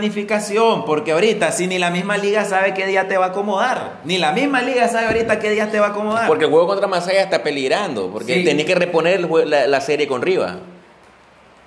[0.86, 4.18] porque ahorita si ni la misma liga sabe qué día te va a acomodar, ni
[4.18, 6.28] la misma liga sabe ahorita qué día te va a acomodar.
[6.28, 8.44] Porque el juego contra Masaya está peligrando, porque Sí.
[8.44, 10.56] tenés que reponer el jue- la, la serie con Rivas.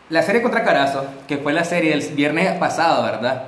[0.09, 3.45] La serie contra Carazo, que fue la serie del viernes pasado, ¿verdad?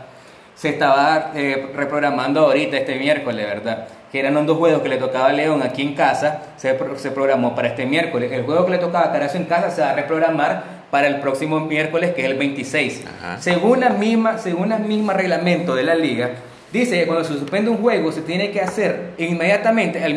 [0.55, 3.89] Se estaba eh, reprogramando ahorita este miércoles, ¿verdad?
[4.11, 7.11] Que eran dos juegos que le tocaba a León aquí en casa, se, pro- se
[7.11, 8.31] programó para este miércoles.
[8.33, 10.63] El juego que le tocaba a Carazo en casa se va a reprogramar
[10.95, 13.03] para el próximo miércoles, que es el 26.
[13.05, 13.43] Ajá.
[13.43, 16.37] Según la misma, según el mismo reglamento de la liga,
[16.73, 20.13] dice que cuando se suspende un juego se tiene que hacer inmediatamente, al